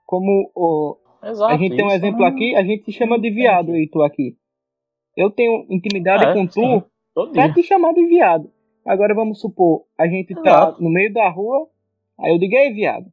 Como 0.06 0.50
o, 0.54 0.96
Exato, 1.22 1.54
a 1.54 1.56
gente 1.56 1.76
tem 1.76 1.84
um 1.84 1.90
exemplo 1.90 2.20
não... 2.20 2.26
aqui, 2.26 2.54
a 2.54 2.62
gente 2.62 2.84
te 2.84 2.92
chama 2.92 3.18
de 3.18 3.30
viado, 3.30 3.74
e 3.74 3.88
tu 3.88 4.02
aqui. 4.02 4.36
Eu 5.16 5.30
tenho 5.30 5.64
intimidade 5.70 6.24
é, 6.24 6.32
com 6.34 6.46
tu 6.46 6.84
pra 7.32 7.52
te 7.52 7.62
chamar 7.62 7.94
de 7.94 8.06
viado. 8.06 8.50
Agora 8.84 9.14
vamos 9.14 9.40
supor, 9.40 9.84
a 9.98 10.06
gente 10.06 10.34
tá 10.34 10.76
no 10.78 10.90
meio 10.90 11.12
da 11.12 11.28
rua, 11.30 11.68
aí 12.18 12.32
eu 12.32 12.38
digo, 12.38 12.54
ei, 12.54 12.72
viado. 12.72 13.10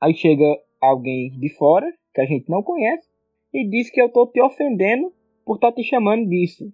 Aí 0.00 0.14
chega 0.14 0.44
alguém 0.80 1.30
de 1.38 1.48
fora, 1.50 1.92
que 2.14 2.20
a 2.20 2.26
gente 2.26 2.48
não 2.48 2.62
conhece, 2.62 3.06
e 3.52 3.68
diz 3.68 3.90
que 3.90 4.00
eu 4.00 4.08
tô 4.08 4.26
te 4.26 4.40
ofendendo 4.40 5.12
por 5.44 5.56
estar 5.56 5.70
tá 5.70 5.76
te 5.76 5.84
chamando 5.84 6.26
disso. 6.28 6.72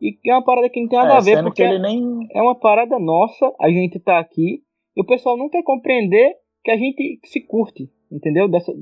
E 0.00 0.18
é 0.26 0.32
uma 0.32 0.44
parada 0.44 0.68
que 0.68 0.80
não 0.80 0.88
tem 0.88 0.98
nada 0.98 1.14
é, 1.14 1.16
a 1.16 1.20
ver, 1.20 1.42
porque 1.42 1.78
nem... 1.78 2.28
é 2.32 2.42
uma 2.42 2.54
parada 2.54 2.98
nossa, 2.98 3.54
a 3.60 3.68
gente 3.70 3.98
tá 4.00 4.18
aqui, 4.18 4.62
e 4.96 5.00
o 5.00 5.06
pessoal 5.06 5.36
não 5.36 5.48
quer 5.48 5.62
compreender 5.62 6.36
que 6.64 6.70
a 6.70 6.76
gente 6.76 7.20
se 7.24 7.40
curte 7.40 7.88
entendeu? 8.14 8.48
Dessa, 8.48 8.72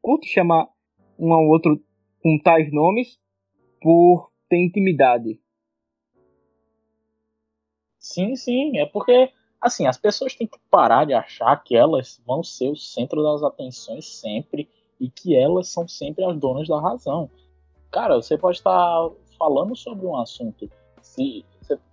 curte 0.00 0.28
chamar 0.28 0.68
um 1.18 1.32
ao 1.32 1.46
outro 1.46 1.80
com 2.22 2.38
tais 2.38 2.72
nomes 2.72 3.18
por 3.80 4.30
ter 4.48 4.62
intimidade. 4.62 5.40
Sim, 8.02 8.36
sim, 8.36 8.78
é 8.78 8.84
porque 8.84 9.30
assim, 9.60 9.86
as 9.86 9.96
pessoas 9.96 10.34
têm 10.34 10.46
que 10.46 10.58
parar 10.68 11.06
de 11.06 11.14
achar 11.14 11.56
que 11.62 11.76
elas 11.76 12.20
vão 12.26 12.42
ser 12.42 12.68
o 12.68 12.76
centro 12.76 13.22
das 13.22 13.44
atenções 13.44 14.04
sempre 14.04 14.68
e 15.00 15.08
que 15.08 15.36
elas 15.36 15.68
são 15.68 15.86
sempre 15.86 16.24
as 16.24 16.36
donas 16.36 16.66
da 16.66 16.80
razão. 16.80 17.30
Cara, 17.90 18.16
você 18.16 18.36
pode 18.36 18.58
estar 18.58 19.08
falando 19.38 19.76
sobre 19.76 20.04
um 20.04 20.16
assunto, 20.16 20.68
se 21.00 21.44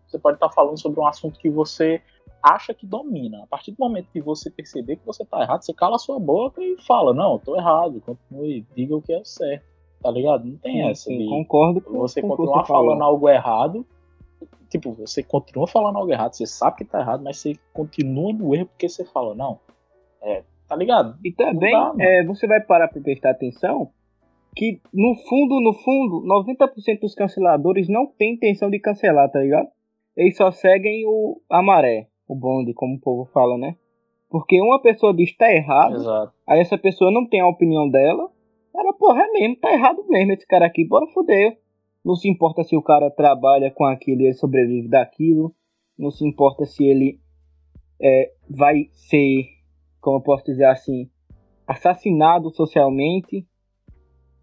você 0.07 0.17
pode 0.17 0.37
estar 0.37 0.49
falando 0.49 0.79
sobre 0.79 0.99
um 0.99 1.05
assunto 1.05 1.39
que 1.39 1.49
você 1.49 2.01
acha 2.41 2.73
que 2.73 2.87
domina. 2.87 3.43
A 3.43 3.47
partir 3.47 3.71
do 3.71 3.77
momento 3.79 4.09
que 4.11 4.21
você 4.21 4.49
perceber 4.49 4.95
que 4.95 5.05
você 5.05 5.23
tá 5.23 5.41
errado, 5.41 5.61
você 5.61 5.73
cala 5.73 5.95
a 5.95 5.99
sua 5.99 6.19
boca 6.19 6.63
e 6.63 6.77
fala, 6.81 7.13
não, 7.13 7.33
eu 7.33 7.39
tô 7.39 7.55
errado, 7.55 8.01
continue, 8.01 8.65
diga 8.75 8.95
o 8.95 9.01
que 9.01 9.13
é 9.13 9.23
certo. 9.23 9.65
Tá 10.01 10.09
ligado? 10.09 10.45
Não 10.45 10.57
tem 10.57 10.75
sim, 10.75 10.89
essa. 10.89 11.03
Sim, 11.03 11.29
concordo 11.29 11.81
com 11.81 11.99
Você 11.99 12.21
continuar 12.21 12.65
falando 12.65 13.03
algo 13.03 13.27
errado. 13.27 13.85
Tipo, 14.69 14.93
você 14.93 15.23
continua 15.23 15.67
falando 15.67 15.97
algo 15.97 16.11
errado, 16.11 16.33
você 16.33 16.45
sabe 16.45 16.77
que 16.77 16.85
tá 16.85 16.99
errado, 16.99 17.23
mas 17.23 17.37
você 17.37 17.57
continua 17.73 18.31
no 18.31 18.53
erro 18.53 18.67
porque 18.67 18.87
você 18.87 19.03
fala, 19.03 19.33
não. 19.33 19.59
É, 20.21 20.43
tá 20.67 20.75
ligado? 20.75 21.17
E 21.23 21.31
também, 21.31 21.71
dá, 21.71 21.93
é, 21.99 22.23
você 22.23 22.47
vai 22.47 22.59
parar 22.59 22.87
pra 22.87 23.01
prestar 23.01 23.31
atenção 23.31 23.89
que, 24.55 24.79
no 24.93 25.15
fundo, 25.27 25.59
no 25.61 25.73
fundo, 25.73 26.23
90% 26.25 26.99
dos 26.99 27.15
canceladores 27.15 27.87
não 27.87 28.05
tem 28.05 28.33
intenção 28.33 28.69
de 28.69 28.79
cancelar, 28.79 29.31
tá 29.31 29.39
ligado? 29.39 29.69
Eles 30.15 30.35
só 30.37 30.51
seguem 30.51 31.05
o, 31.07 31.41
a 31.49 31.61
maré 31.61 32.07
o 32.29 32.35
bonde, 32.35 32.73
como 32.73 32.95
o 32.95 32.99
povo 32.99 33.25
fala, 33.33 33.57
né? 33.57 33.75
Porque 34.29 34.61
uma 34.61 34.79
pessoa 34.79 35.11
diz 35.11 35.35
tá 35.35 35.51
errado, 35.51 35.95
Exato. 35.95 36.31
aí 36.45 36.59
essa 36.59 36.77
pessoa 36.77 37.11
não 37.11 37.27
tem 37.27 37.41
a 37.41 37.47
opinião 37.47 37.89
dela, 37.89 38.29
ela, 38.75 38.93
porra, 38.93 39.23
é 39.23 39.31
mesmo, 39.31 39.55
tá 39.55 39.73
errado 39.73 40.05
mesmo 40.07 40.33
esse 40.33 40.45
cara 40.45 40.67
aqui, 40.67 40.85
bora 40.85 41.07
foder. 41.07 41.57
Não 42.09 42.15
se 42.15 42.27
importa 42.27 42.63
se 42.63 42.75
o 42.75 42.81
cara 42.81 43.11
trabalha 43.11 43.69
com 43.69 43.85
aquilo 43.85 44.23
e 44.23 44.25
ele 44.25 44.33
sobrevive 44.33 44.87
daquilo, 44.87 45.53
não 45.95 46.09
se 46.09 46.25
importa 46.25 46.65
se 46.65 46.83
ele 46.83 47.19
é, 48.01 48.31
vai 48.49 48.89
ser, 48.93 49.45
como 50.01 50.17
eu 50.17 50.21
posso 50.23 50.43
dizer 50.43 50.65
assim, 50.65 51.07
assassinado 51.67 52.49
socialmente. 52.49 53.45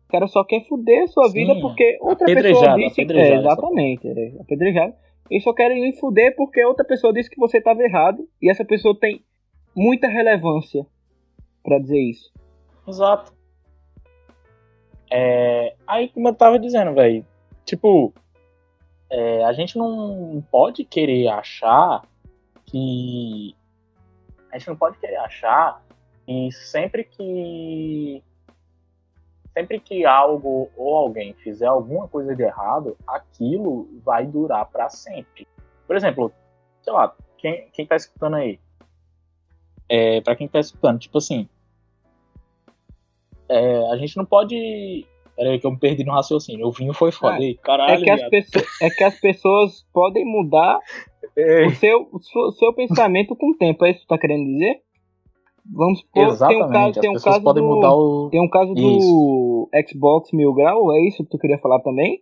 O 0.05 0.13
cara 0.13 0.29
só 0.29 0.45
quer 0.45 0.65
foder 0.69 1.03
a 1.03 1.07
sua 1.09 1.29
Sim, 1.29 1.41
vida 1.41 1.61
porque 1.61 1.99
outra 2.01 2.27
pessoa 2.27 2.77
disse. 2.77 3.01
É, 3.01 3.35
exatamente, 3.35 4.07
é, 4.07 4.41
apedrejado. 4.41 4.95
Eles 5.29 5.43
só 5.43 5.53
querem 5.53 5.85
lhe 5.85 5.97
fuder 5.97 6.37
porque 6.37 6.65
outra 6.65 6.85
pessoa 6.85 7.13
disse 7.13 7.29
que 7.29 7.41
você 7.41 7.59
estava 7.59 7.83
errado 7.83 8.29
e 8.41 8.49
essa 8.49 8.65
pessoa 8.65 8.97
tem 8.97 9.25
muita 9.75 10.07
relevância 10.07 10.87
para 11.65 11.81
dizer 11.81 11.99
isso. 11.99 12.33
Exato. 12.87 13.33
É, 15.11 15.75
aí, 15.85 16.09
como 16.11 16.29
eu 16.29 16.35
tava 16.35 16.61
dizendo, 16.61 16.95
velho, 16.95 17.27
tipo, 17.67 18.15
é, 19.11 19.45
a 19.45 19.53
gente 19.53 19.77
não 19.77 20.43
pode 20.51 20.85
querer 20.85 21.29
achar 21.29 22.03
que. 22.65 23.55
A 24.51 24.59
gente 24.59 24.69
não 24.69 24.77
pode 24.77 24.97
querer 24.99 25.17
achar 25.17 25.85
que 26.25 26.51
sempre 26.53 27.05
que 27.05 28.23
sempre 29.53 29.81
que 29.81 30.05
algo 30.05 30.71
ou 30.77 30.97
alguém 30.97 31.33
fizer 31.35 31.67
alguma 31.67 32.07
coisa 32.09 32.35
de 32.37 32.43
errado, 32.43 32.97
aquilo 33.07 33.89
vai 34.05 34.27
durar 34.27 34.67
para 34.67 34.89
sempre. 34.89 35.49
Por 35.87 35.97
exemplo, 35.97 36.33
sei 36.83 36.93
lá, 36.93 37.15
quem, 37.39 37.69
quem 37.71 37.87
tá 37.87 37.97
escutando 37.97 38.37
aí? 38.37 38.61
É, 39.89 40.21
para 40.21 40.37
quem 40.37 40.47
tá 40.47 40.61
escutando, 40.61 40.99
tipo 40.99 41.19
assim, 41.19 41.49
é, 43.49 43.91
a 43.93 43.97
gente 43.97 44.17
não 44.17 44.25
pode. 44.25 45.07
Peraí, 45.37 45.61
que 45.61 45.67
eu 45.67 45.71
me 45.71 45.79
perdi 45.79 46.03
no 46.03 46.13
raciocínio. 46.13 46.67
O 46.67 46.73
vinho 46.73 46.95
foi 46.95 47.13
foda. 47.13 47.45
É, 47.45 47.55
caralho, 47.63 48.01
é, 48.01 48.05
que 48.05 48.11
as 48.11 48.29
pessoas, 48.29 48.65
é 48.81 48.91
que 48.91 49.05
as 49.05 49.21
pessoas 49.21 49.87
podem 49.93 50.25
mudar 50.25 50.81
o, 51.67 51.71
seu, 51.73 52.09
o 52.11 52.19
seu, 52.21 52.53
seu 52.53 52.73
pensamento 52.73 53.37
com 53.37 53.51
o 53.51 53.57
tempo. 53.57 53.85
É 53.85 53.91
isso 53.91 54.01
que 54.01 54.07
tu 54.07 54.09
tá 54.09 54.19
querendo 54.19 54.47
dizer? 54.47 54.81
Vamos 55.73 56.01
supor, 56.01 56.29
Exatamente. 56.29 56.61
tem 56.61 56.63
um 56.63 56.73
caso, 56.73 57.01
tem 57.01 57.11
um 57.11 57.15
caso 57.15 57.43
podem 57.43 57.63
do, 57.63 57.69
mudar 57.69 57.93
o... 57.93 58.29
tem 58.31 58.41
um 58.41 58.49
caso 58.49 58.73
do 58.73 59.69
Xbox 59.89 60.31
Mil 60.33 60.55
Grau, 60.55 60.93
é 60.93 61.01
isso 61.09 61.25
que 61.25 61.31
tu 61.31 61.39
queria 61.39 61.59
falar 61.59 61.81
também? 61.81 62.21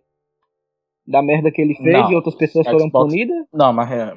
Da 1.07 1.21
merda 1.21 1.51
que 1.51 1.61
ele 1.61 1.75
fez 1.75 1.93
não, 1.93 2.11
e 2.11 2.15
outras 2.15 2.33
pessoas 2.33 2.65
Xbox... 2.65 2.81
foram 2.81 3.07
punidas? 3.07 3.45
Não, 3.53 3.71
mas 3.71 3.91
é... 3.91 4.15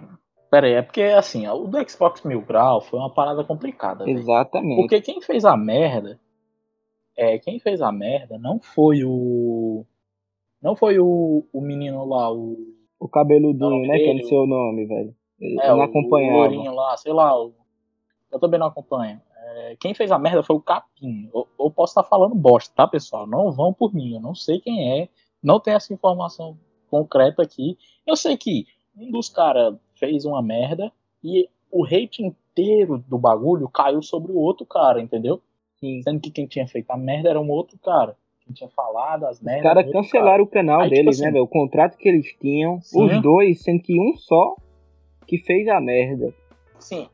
Pera 0.51 0.67
aí, 0.67 0.73
é 0.73 0.83
porque 0.83 1.03
assim, 1.03 1.47
o 1.47 1.67
do 1.67 1.91
Xbox 1.91 2.23
Mil 2.23 2.41
Grau 2.41 2.81
foi 2.81 2.99
uma 2.99 3.13
parada 3.13 3.45
complicada. 3.45 4.09
Exatamente. 4.09 4.77
Véio. 4.77 4.81
Porque 4.81 5.03
quem 5.03 5.21
fez 5.21 5.45
a 5.45 5.55
merda, 5.55 6.19
é, 7.19 7.37
quem 7.39 7.59
fez 7.59 7.83
a 7.83 7.91
merda 7.91 8.39
não 8.39 8.61
foi 8.61 9.03
o. 9.05 9.85
Não 10.63 10.77
foi 10.77 11.01
o, 11.01 11.45
o 11.53 11.61
menino 11.61 12.05
lá, 12.07 12.33
o. 12.33 12.57
O 13.01 13.09
cabeludinho, 13.09 13.83
né? 13.83 13.99
Que 13.99 14.11
é 14.11 14.15
o 14.15 14.27
seu 14.27 14.47
nome, 14.47 14.87
velho. 14.87 15.15
é, 15.41 15.69
não 15.69 15.83
acompanhava. 15.83 16.55
O 16.55 16.75
lá, 16.75 16.97
sei 16.97 17.13
lá, 17.13 17.37
o 17.37 17.53
eu 18.31 18.39
também 18.39 18.61
não 18.61 18.67
acompanho. 18.67 19.21
É, 19.37 19.77
quem 19.81 19.95
fez 19.95 20.13
a 20.13 20.19
merda 20.19 20.43
foi 20.43 20.57
o 20.57 20.61
Capim. 20.61 21.29
Eu, 21.35 21.49
eu 21.59 21.71
posso 21.71 21.93
estar 21.93 22.05
falando 22.05 22.35
bosta, 22.35 22.73
tá, 22.75 22.87
pessoal? 22.87 23.27
Não 23.27 23.51
vão 23.51 23.73
por 23.73 23.95
mim. 23.95 24.15
Eu 24.15 24.21
não 24.21 24.35
sei 24.35 24.61
quem 24.61 25.01
é. 25.01 25.09
Não 25.43 25.59
tem 25.59 25.75
essa 25.75 25.93
informação 25.93 26.57
concreta 26.91 27.43
aqui. 27.43 27.77
Eu 28.07 28.17
sei 28.17 28.37
que 28.37 28.67
um 28.97 29.11
dos 29.11 29.29
caras 29.29 29.75
fez 29.95 30.25
uma 30.25 30.43
merda 30.43 30.93
e 31.23 31.49
o 31.71 31.85
hate 31.85 32.23
inteiro 32.23 32.99
do 33.09 33.19
bagulho 33.19 33.69
caiu 33.69 34.03
sobre 34.03 34.33
o 34.33 34.39
outro 34.39 34.67
cara, 34.67 35.01
entendeu? 35.01 35.41
Sim. 35.81 36.03
Sendo 36.03 36.21
que 36.21 36.31
quem 36.31 36.47
tinha 36.47 36.67
feito 36.67 36.91
a 36.91 36.97
merda 36.97 37.31
era 37.31 37.41
um 37.41 37.51
outro 37.51 37.79
cara. 37.79 38.17
Quem 38.45 38.53
tinha 38.53 38.71
falado 38.71 39.27
as 39.27 39.41
merdas. 39.41 39.65
Os 39.65 39.69
caras 39.69 39.93
cancelaram 39.93 40.31
cara. 40.31 40.43
o 40.43 40.47
canal 40.47 40.81
Aí, 40.81 40.89
tipo 40.89 40.97
deles, 40.97 41.17
tipo 41.17 41.23
assim, 41.23 41.25
né, 41.27 41.33
velho? 41.33 41.45
O 41.45 41.49
contrato 41.49 41.97
que 41.97 42.09
eles 42.09 42.27
tinham, 42.41 42.81
sim. 42.81 43.05
os 43.05 43.23
dois, 43.23 43.63
sendo 43.63 43.83
que 43.83 43.99
um 43.99 44.17
só 44.17 44.57
que 45.27 45.39
fez 45.39 45.69
a 45.69 45.81
merda. 45.81 46.33
Sim. 46.79 47.09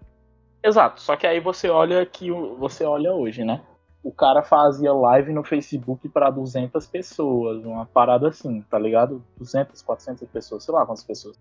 Exato, 0.62 1.00
só 1.00 1.14
que 1.14 1.27
aí 1.27 1.40
você 1.40 1.68
olha 1.68 2.07
que 2.07 2.31
você 2.31 2.85
olha 2.85 3.12
hoje, 3.12 3.44
né? 3.44 3.61
O 4.03 4.12
cara 4.12 4.42
fazia 4.42 4.92
live 4.92 5.33
no 5.33 5.42
Facebook 5.42 6.09
para 6.09 6.31
200 6.31 6.87
pessoas, 6.87 7.64
uma 7.64 7.85
parada 7.85 8.29
assim, 8.29 8.62
tá 8.62 8.79
ligado? 8.79 9.22
200, 9.37 9.83
400 9.83 10.29
pessoas, 10.29 10.64
sei 10.64 10.74
lá 10.74 10.87
quantas 10.87 11.05
pessoas. 11.05 11.38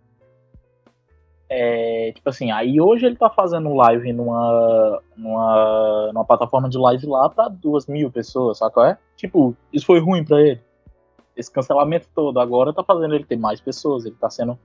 É, 1.56 2.12
tipo 2.13 2.28
assim, 2.28 2.50
aí 2.50 2.82
hoje 2.82 3.06
ele 3.06 3.16
tá 3.16 3.30
fazendo 3.30 3.76
live 3.76 4.12
numa, 4.12 5.00
numa, 5.16 6.12
numa 6.12 6.26
plataforma 6.26 6.68
de 6.68 6.80
live 6.80 7.06
lá 7.06 7.30
pra 7.30 7.48
duas 7.48 7.86
mil 7.86 8.12
pessoas, 8.12 8.58
sabe 8.58 8.74
qual 8.74 8.88
é? 8.88 8.98
Tipo, 9.16 9.56
isso 9.72 9.86
foi 9.86 10.00
ruim 10.00 10.26
pra 10.26 10.42
ele. 10.42 10.60
Esse 11.38 11.52
cancelamento 11.52 12.10
todo 12.16 12.39
agora 12.39 12.74
tá 12.74 12.84
fazendo 12.84 13.13
ele 13.13 13.24
ter 13.24 13.36
mais 13.36 13.62
pessoas, 13.62 14.04
ele 14.04 14.16
tá 14.16 14.32
sendo, 14.32 14.58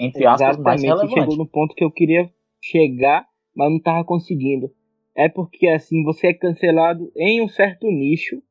entre 0.00 0.26
aspas, 0.26 0.40
Exatamente. 0.40 0.64
mais 0.64 0.82
relevante. 0.82 1.14
chegou 1.14 1.36
no 1.36 1.46
ponto 1.46 1.76
que 1.76 1.84
eu 1.84 1.92
queria 1.92 2.28
chegar, 2.60 3.24
mas 3.54 3.70
não 3.70 3.78
tava 3.78 4.04
conseguindo. 4.04 4.68
É 5.16 5.28
porque 5.28 5.68
assim, 5.68 6.02
você 6.02 6.28
é 6.28 6.34
cancelado 6.34 7.08
em 7.16 7.40
um 7.40 7.46
certo 7.46 7.86
nicho, 7.86 8.42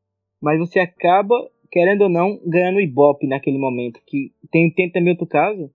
mas 0.42 0.60
você 0.60 0.80
acaba, 0.80 1.36
querendo 1.70 2.04
ou 2.04 2.10
não, 2.10 2.40
ganhando 2.46 2.80
ibope 2.80 3.28
naquele 3.28 3.58
momento. 3.58 4.00
Que 4.08 4.32
tem, 4.50 4.72
tem 4.72 4.90
também 4.90 5.12
outro 5.12 5.28
caso, 5.28 5.70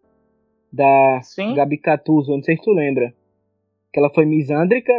da 0.72 1.20
Sim. 1.22 1.54
Gabi 1.54 1.78
Catuzzo, 1.78 2.32
não 2.32 2.42
sei 2.42 2.56
se 2.56 2.62
tu 2.62 2.72
lembra. 2.72 3.12
Que 3.92 3.98
ela 3.98 4.10
foi 4.10 4.24
misândrica. 4.24 4.92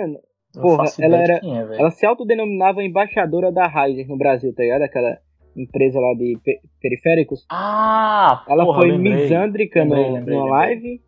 Porra, 0.53 0.85
ela 0.99 1.17
era. 1.17 1.35
É, 1.35 1.79
ela 1.79 1.91
se 1.91 2.05
autodenominava 2.05 2.83
embaixadora 2.83 3.51
da 3.51 3.67
Ryder 3.67 4.07
no 4.07 4.17
Brasil, 4.17 4.53
tá 4.53 4.63
ligado? 4.63 4.81
Aquela 4.81 5.17
empresa 5.55 5.99
lá 5.99 6.13
de 6.13 6.37
periféricos. 6.81 7.45
Ah! 7.49 8.43
Ela 8.49 8.65
porra, 8.65 8.81
foi 8.81 8.97
misândrica 8.97 9.85
no, 9.85 9.95
lembrei, 10.13 10.37
numa 10.37 10.49
live 10.49 11.01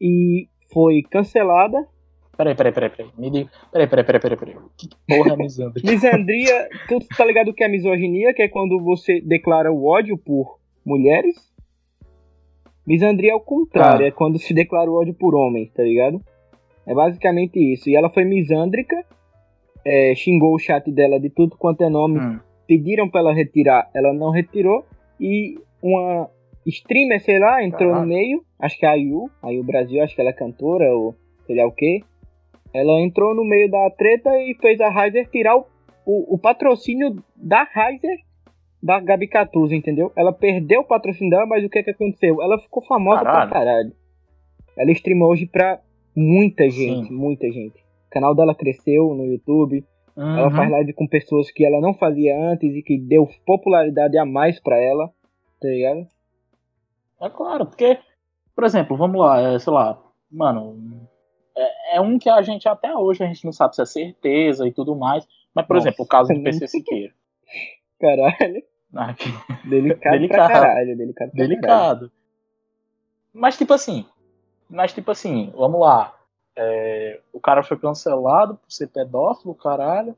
e 0.00 0.48
foi 0.72 1.02
cancelada. 1.02 1.86
Peraí, 2.36 2.54
peraí, 2.54 2.72
peraí, 2.72 2.90
peraí. 2.90 3.10
Me 3.16 3.30
diga. 3.30 3.50
Peraí, 3.72 3.88
peraí, 3.88 4.04
peraí, 4.04 4.20
peraí, 4.20 4.36
peraí. 4.36 4.56
Que 4.76 4.88
porra 5.08 5.32
é 5.32 5.36
misandria? 5.36 5.90
Misandria, 5.90 6.68
tu 6.86 6.98
tá 7.16 7.24
ligado 7.24 7.54
que 7.54 7.64
é 7.64 7.68
misoginia, 7.68 8.34
que 8.34 8.42
é 8.42 8.48
quando 8.48 8.78
você 8.82 9.22
declara 9.22 9.72
o 9.72 9.86
ódio 9.86 10.18
por 10.18 10.58
mulheres? 10.84 11.34
Misandria 12.86 13.32
é 13.32 13.34
o 13.34 13.40
contrário, 13.40 14.04
ah. 14.04 14.08
é 14.08 14.10
quando 14.10 14.38
se 14.38 14.54
declara 14.54 14.90
o 14.90 14.94
ódio 14.94 15.14
por 15.14 15.34
homens, 15.34 15.70
tá 15.72 15.82
ligado? 15.82 16.20
É 16.86 16.94
basicamente 16.94 17.58
isso. 17.58 17.90
E 17.90 17.96
ela 17.96 18.08
foi 18.08 18.24
misândrica, 18.24 18.96
é, 19.84 20.14
xingou 20.14 20.54
o 20.54 20.58
chat 20.58 20.90
dela 20.92 21.18
de 21.18 21.28
tudo 21.28 21.56
quanto 21.56 21.82
é 21.82 21.88
nome, 21.88 22.18
hum. 22.18 22.38
pediram 22.66 23.08
pra 23.08 23.20
ela 23.20 23.34
retirar, 23.34 23.90
ela 23.92 24.12
não 24.12 24.30
retirou, 24.30 24.84
e 25.20 25.58
uma 25.82 26.30
streamer, 26.64 27.20
sei 27.22 27.38
lá, 27.38 27.62
entrou 27.62 27.94
no 27.94 28.06
meio, 28.06 28.42
acho 28.58 28.78
que 28.78 28.86
é 28.86 28.88
a 28.88 28.92
Ayu, 28.92 29.30
Ayu 29.42 29.64
Brasil, 29.64 30.02
acho 30.02 30.14
que 30.14 30.20
ela 30.20 30.30
é 30.30 30.34
cantora, 30.34 30.94
ou 30.94 31.14
sei 31.46 31.56
lá 31.56 31.66
o 31.66 31.72
que. 31.72 32.02
Ela 32.72 33.00
entrou 33.00 33.34
no 33.34 33.44
meio 33.44 33.70
da 33.70 33.90
treta 33.90 34.30
e 34.42 34.54
fez 34.60 34.80
a 34.80 34.90
Riser 34.90 35.28
tirar 35.30 35.56
o, 35.56 35.66
o, 36.04 36.34
o 36.34 36.38
patrocínio 36.38 37.16
da 37.36 37.64
Riser 37.64 38.18
da 38.86 39.00
Gabi 39.00 39.26
Catuzzo, 39.26 39.74
entendeu? 39.74 40.12
Ela 40.14 40.32
perdeu 40.32 40.82
o 40.82 40.84
patrocínio 40.84 41.30
dela, 41.30 41.44
mas 41.44 41.64
o 41.64 41.68
que 41.68 41.80
é 41.80 41.82
que 41.82 41.90
aconteceu? 41.90 42.40
Ela 42.40 42.56
ficou 42.58 42.82
famosa 42.84 43.24
caralho. 43.24 43.50
pra 43.50 43.58
caralho. 43.58 43.92
Ela 44.78 44.92
streamou 44.92 45.30
hoje 45.30 45.44
pra 45.44 45.80
muita 46.14 46.70
gente, 46.70 47.08
Sim. 47.08 47.14
muita 47.14 47.50
gente. 47.50 47.80
O 48.06 48.10
canal 48.10 48.32
dela 48.32 48.54
cresceu 48.54 49.12
no 49.12 49.24
YouTube. 49.26 49.84
Uhum. 50.16 50.38
Ela 50.38 50.50
faz 50.52 50.70
live 50.70 50.92
com 50.92 51.06
pessoas 51.06 51.50
que 51.50 51.64
ela 51.66 51.80
não 51.80 51.92
fazia 51.94 52.38
antes 52.38 52.74
e 52.74 52.82
que 52.82 52.96
deu 52.96 53.28
popularidade 53.44 54.16
a 54.16 54.24
mais 54.24 54.60
pra 54.60 54.78
ela, 54.78 55.08
tá 55.60 55.68
ligado? 55.68 56.06
É 57.20 57.28
claro, 57.28 57.66
porque, 57.66 57.98
por 58.54 58.64
exemplo, 58.64 58.96
vamos 58.96 59.20
lá, 59.20 59.40
é, 59.40 59.58
sei 59.58 59.72
lá, 59.72 60.00
mano, 60.30 60.78
é, 61.56 61.96
é, 61.96 62.00
um 62.00 62.18
que 62.18 62.30
a 62.30 62.40
gente 62.40 62.68
até 62.68 62.94
hoje 62.94 63.24
a 63.24 63.26
gente 63.26 63.44
não 63.44 63.52
sabe 63.52 63.74
se 63.74 63.82
é 63.82 63.86
certeza 63.86 64.66
e 64.66 64.72
tudo 64.72 64.94
mais. 64.94 65.26
Mas, 65.52 65.66
por 65.66 65.74
Nossa, 65.74 65.88
exemplo, 65.88 66.04
o 66.04 66.08
caso 66.08 66.32
do 66.32 66.42
PC 66.42 66.68
Siqueira. 66.68 67.12
Caralho. 67.98 68.62
Delicado, 69.64 70.12
delicado 70.12 70.48
pra 70.48 70.60
caralho, 70.60 70.96
delicado. 70.96 71.32
Delicado. 71.32 72.12
Mas 73.32 73.56
tipo 73.56 73.74
assim, 73.74 74.06
mas 74.68 74.92
tipo 74.92 75.10
assim, 75.10 75.52
vamos 75.54 75.80
lá. 75.80 76.14
É, 76.56 77.20
o 77.32 77.40
cara 77.40 77.62
foi 77.62 77.78
cancelado 77.78 78.56
por 78.56 78.72
ser 78.72 78.86
pedófilo, 78.88 79.54
caralho. 79.54 80.16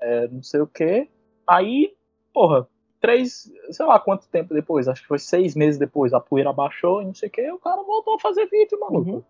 É, 0.00 0.28
não 0.28 0.42
sei 0.42 0.60
o 0.60 0.66
que. 0.66 1.08
Aí, 1.46 1.94
porra, 2.32 2.68
três, 3.00 3.50
sei 3.70 3.86
lá 3.86 3.98
quanto 3.98 4.28
tempo 4.28 4.52
depois, 4.52 4.88
acho 4.88 5.02
que 5.02 5.08
foi 5.08 5.18
seis 5.18 5.54
meses 5.54 5.78
depois, 5.78 6.12
a 6.12 6.20
poeira 6.20 6.52
baixou 6.52 7.00
e 7.02 7.06
não 7.06 7.14
sei 7.14 7.28
o 7.28 7.32
que, 7.32 7.50
o 7.50 7.58
cara 7.58 7.82
voltou 7.82 8.16
a 8.16 8.20
fazer 8.20 8.46
vídeo, 8.46 8.78
maluco. 8.78 9.10
Uhum. 9.10 9.22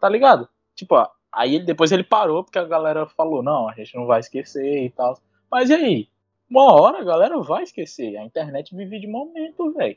Tá 0.00 0.08
ligado? 0.08 0.48
Tipo, 0.74 0.96
aí 1.32 1.64
depois 1.64 1.92
ele 1.92 2.04
parou 2.04 2.42
porque 2.42 2.58
a 2.58 2.64
galera 2.64 3.06
falou, 3.06 3.42
não, 3.42 3.68
a 3.68 3.74
gente 3.74 3.94
não 3.96 4.06
vai 4.06 4.20
esquecer 4.20 4.84
e 4.84 4.90
tal. 4.90 5.18
Mas 5.50 5.70
e 5.70 5.74
aí? 5.74 6.08
Uma 6.50 6.80
hora 6.80 6.98
a 6.98 7.04
galera 7.04 7.38
vai 7.40 7.62
esquecer. 7.62 8.16
A 8.16 8.24
internet 8.24 8.74
vive 8.74 8.98
de 8.98 9.06
momento, 9.06 9.72
velho. 9.74 9.96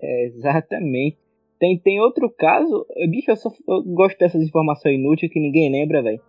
É, 0.00 0.26
exatamente. 0.26 1.18
Tem, 1.58 1.78
tem 1.78 2.00
outro 2.00 2.28
caso. 2.30 2.86
Bicho, 3.08 3.30
eu, 3.30 3.36
só, 3.36 3.50
eu 3.68 3.82
gosto 3.84 4.18
dessas 4.18 4.42
informações 4.42 4.98
inúteis 4.98 5.32
que 5.32 5.40
ninguém 5.40 5.70
lembra, 5.70 6.02
velho. 6.02 6.20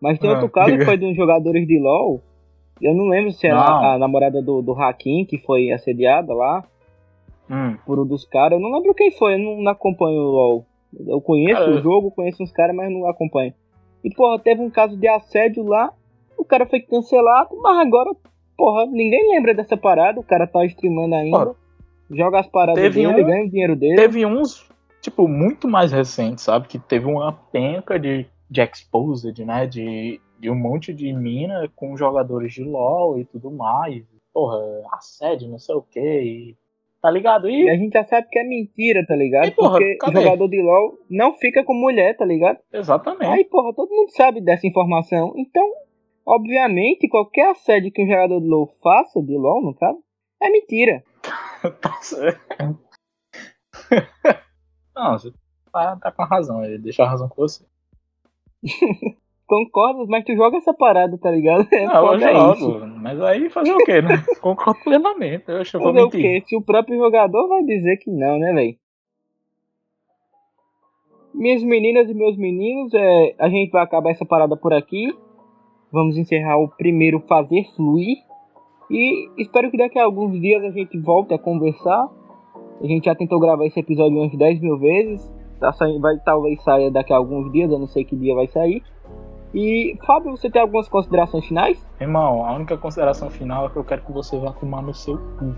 Mas 0.00 0.18
tem 0.18 0.30
ah, 0.30 0.34
outro 0.34 0.48
caso 0.48 0.76
que 0.78 0.84
foi 0.84 0.96
de 0.96 1.04
uns 1.04 1.14
jogadores 1.14 1.66
de 1.66 1.78
LoL. 1.78 2.22
Eu 2.80 2.94
não 2.94 3.08
lembro 3.08 3.30
se 3.30 3.46
era 3.46 3.58
a, 3.58 3.94
a, 3.94 3.98
namorada 3.98 4.40
do, 4.40 4.62
do 4.62 4.72
Hakim 4.72 5.26
que 5.26 5.36
foi 5.36 5.70
assediada 5.70 6.32
lá. 6.32 6.64
Hum. 7.50 7.76
Por 7.84 7.98
um 7.98 8.06
dos 8.06 8.24
caras. 8.24 8.58
Eu 8.58 8.60
não 8.60 8.72
lembro 8.72 8.94
quem 8.94 9.10
foi, 9.10 9.34
eu 9.34 9.38
não, 9.38 9.60
não 9.60 9.72
acompanho 9.72 10.18
o 10.18 10.30
LoL. 10.30 10.66
Eu 11.06 11.20
conheço 11.20 11.70
o 11.70 11.82
jogo, 11.82 12.10
conheço 12.10 12.42
uns 12.42 12.50
caras, 12.50 12.74
mas 12.74 12.90
não 12.90 13.06
acompanho. 13.06 13.52
E, 14.02 14.12
porra, 14.14 14.38
teve 14.38 14.62
um 14.62 14.70
caso 14.70 14.96
de 14.96 15.06
assédio 15.06 15.62
lá. 15.62 15.92
O 16.38 16.44
cara 16.44 16.66
foi 16.66 16.80
cancelado, 16.80 17.54
mas 17.60 17.86
agora 17.86 18.10
porra, 18.60 18.84
ninguém 18.84 19.26
lembra 19.30 19.54
dessa 19.54 19.74
parada, 19.74 20.20
o 20.20 20.22
cara 20.22 20.46
tá 20.46 20.62
streamando 20.66 21.14
ainda, 21.14 21.56
joga 22.10 22.40
as 22.40 22.46
paradas 22.46 22.94
dele, 22.94 23.06
um, 23.06 23.24
ganha 23.24 23.46
o 23.46 23.48
dinheiro 23.48 23.74
dele. 23.74 23.96
Teve 23.96 24.26
uns, 24.26 24.68
tipo, 25.00 25.26
muito 25.26 25.66
mais 25.66 25.90
recentes, 25.90 26.44
sabe? 26.44 26.68
Que 26.68 26.78
teve 26.78 27.06
uma 27.06 27.32
penca 27.32 27.98
de, 27.98 28.26
de 28.50 28.60
exposed, 28.60 29.42
né? 29.46 29.66
De, 29.66 30.20
de 30.38 30.50
um 30.50 30.54
monte 30.54 30.92
de 30.92 31.10
mina 31.10 31.70
com 31.74 31.96
jogadores 31.96 32.52
de 32.52 32.62
LoL 32.62 33.18
e 33.18 33.24
tudo 33.24 33.50
mais. 33.50 34.04
Porra, 34.30 34.58
assédio, 34.92 35.48
não 35.48 35.58
sei 35.58 35.74
o 35.74 35.82
que. 35.82 36.54
Tá 37.00 37.10
ligado? 37.10 37.48
E... 37.48 37.64
e... 37.64 37.70
a 37.70 37.76
gente 37.76 37.94
já 37.94 38.04
sabe 38.04 38.28
que 38.30 38.38
é 38.38 38.44
mentira, 38.44 39.06
tá 39.06 39.16
ligado? 39.16 39.46
E, 39.46 39.52
porra, 39.52 39.78
Porque 39.78 39.96
cadê? 39.96 40.20
jogador 40.20 40.48
de 40.48 40.60
LoL 40.60 40.98
não 41.08 41.34
fica 41.38 41.64
com 41.64 41.72
mulher, 41.72 42.14
tá 42.14 42.26
ligado? 42.26 42.58
Exatamente. 42.70 43.24
Aí, 43.24 43.44
porra, 43.46 43.72
todo 43.74 43.88
mundo 43.88 44.10
sabe 44.10 44.42
dessa 44.42 44.66
informação. 44.66 45.32
Então, 45.34 45.66
Obviamente, 46.26 47.08
qualquer 47.08 47.50
assédio 47.50 47.92
que 47.92 48.02
um 48.02 48.06
jogador 48.06 48.40
de 48.40 48.46
LoL 48.46 48.66
faça, 48.82 49.22
de 49.22 49.36
LoL 49.36 49.62
no 49.62 49.74
caso, 49.74 49.98
é 50.40 50.50
mentira. 50.50 51.02
tá 51.80 51.92
certo. 52.00 52.78
Não, 54.94 55.12
você 55.12 55.32
tá, 55.72 55.96
tá 55.96 56.12
com 56.12 56.22
a 56.22 56.26
razão, 56.26 56.64
ele 56.64 56.78
deixa 56.78 57.02
a 57.02 57.08
razão 57.08 57.28
com 57.28 57.36
você. 57.36 57.64
Concordo, 59.46 60.06
mas 60.06 60.24
tu 60.24 60.36
joga 60.36 60.58
essa 60.58 60.72
parada, 60.72 61.18
tá 61.18 61.28
ligado? 61.28 61.66
É 61.72 61.84
não, 61.84 62.14
eu 62.14 62.20
jogo, 62.20 62.52
isso. 62.54 62.86
mas 63.02 63.20
aí 63.20 63.50
fazer 63.50 63.72
o 63.72 63.78
quê, 63.78 64.00
né? 64.00 64.24
Concordo 64.40 64.78
plenamente, 64.84 65.42
eu 65.48 65.56
acho 65.56 65.72
que 65.72 65.76
eu 65.76 65.80
vou 65.80 65.92
mentir. 65.92 66.20
o 66.20 66.22
quê? 66.22 66.42
Se 66.46 66.56
o 66.56 66.62
próprio 66.62 66.96
jogador 66.96 67.48
vai 67.48 67.64
dizer 67.64 67.96
que 67.96 68.12
não, 68.12 68.38
né, 68.38 68.52
velho? 68.52 68.76
Minhas 71.34 71.64
meninas 71.64 72.08
e 72.08 72.14
meus 72.14 72.36
meninos, 72.36 72.94
é, 72.94 73.34
a 73.40 73.48
gente 73.48 73.72
vai 73.72 73.82
acabar 73.82 74.10
essa 74.10 74.24
parada 74.24 74.56
por 74.56 74.72
aqui 74.72 75.12
vamos 75.92 76.16
encerrar 76.16 76.58
o 76.58 76.68
primeiro 76.68 77.20
Fazer 77.28 77.64
Fluir. 77.76 78.18
E 78.90 79.30
espero 79.38 79.70
que 79.70 79.76
daqui 79.76 79.98
a 79.98 80.04
alguns 80.04 80.40
dias 80.40 80.62
a 80.64 80.70
gente 80.70 80.98
volte 80.98 81.34
a 81.34 81.38
conversar. 81.38 82.08
A 82.80 82.86
gente 82.86 83.04
já 83.04 83.14
tentou 83.14 83.38
gravar 83.38 83.66
esse 83.66 83.78
episódio 83.78 84.18
umas 84.18 84.36
10 84.36 84.60
mil 84.60 84.78
vezes. 84.78 85.30
Tá 85.60 85.72
saindo, 85.72 86.00
vai, 86.00 86.18
talvez 86.24 86.62
saia 86.62 86.90
daqui 86.90 87.12
a 87.12 87.16
alguns 87.16 87.52
dias, 87.52 87.70
eu 87.70 87.78
não 87.78 87.86
sei 87.86 88.04
que 88.04 88.16
dia 88.16 88.34
vai 88.34 88.46
sair. 88.48 88.82
E, 89.52 89.98
Fábio, 90.06 90.30
você 90.30 90.48
tem 90.48 90.62
algumas 90.62 90.88
considerações 90.88 91.44
finais? 91.44 91.86
Irmão, 92.00 92.44
a 92.44 92.54
única 92.54 92.76
consideração 92.78 93.28
final 93.28 93.66
é 93.66 93.68
que 93.68 93.76
eu 93.76 93.84
quero 93.84 94.02
que 94.02 94.12
você 94.12 94.38
vá 94.38 94.52
tomar 94.52 94.80
no 94.80 94.94
seu 94.94 95.18
cu. 95.18 95.54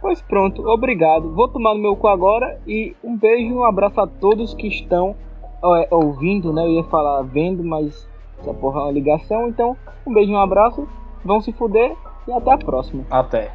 Pois 0.00 0.20
pronto, 0.20 0.62
obrigado. 0.68 1.34
Vou 1.34 1.48
tomar 1.48 1.74
no 1.74 1.80
meu 1.80 1.96
cu 1.96 2.06
agora 2.08 2.60
e 2.66 2.94
um 3.02 3.16
beijo 3.16 3.54
e 3.54 3.56
um 3.56 3.64
abraço 3.64 4.00
a 4.00 4.06
todos 4.06 4.52
que 4.52 4.68
estão 4.68 5.16
é, 5.64 5.88
ouvindo, 5.90 6.52
né? 6.52 6.62
Eu 6.62 6.72
ia 6.72 6.84
falar 6.84 7.22
vendo, 7.22 7.64
mas 7.64 8.06
essa 8.44 8.52
porra 8.52 8.80
é 8.80 8.82
uma 8.82 8.92
ligação, 8.92 9.48
então 9.48 9.74
um 10.06 10.12
beijo, 10.12 10.30
um 10.30 10.36
abraço, 10.36 10.86
vão 11.24 11.40
se 11.40 11.50
fuder 11.50 11.96
e 12.28 12.32
até 12.32 12.52
a 12.52 12.58
próxima. 12.58 13.02
Até. 13.10 13.50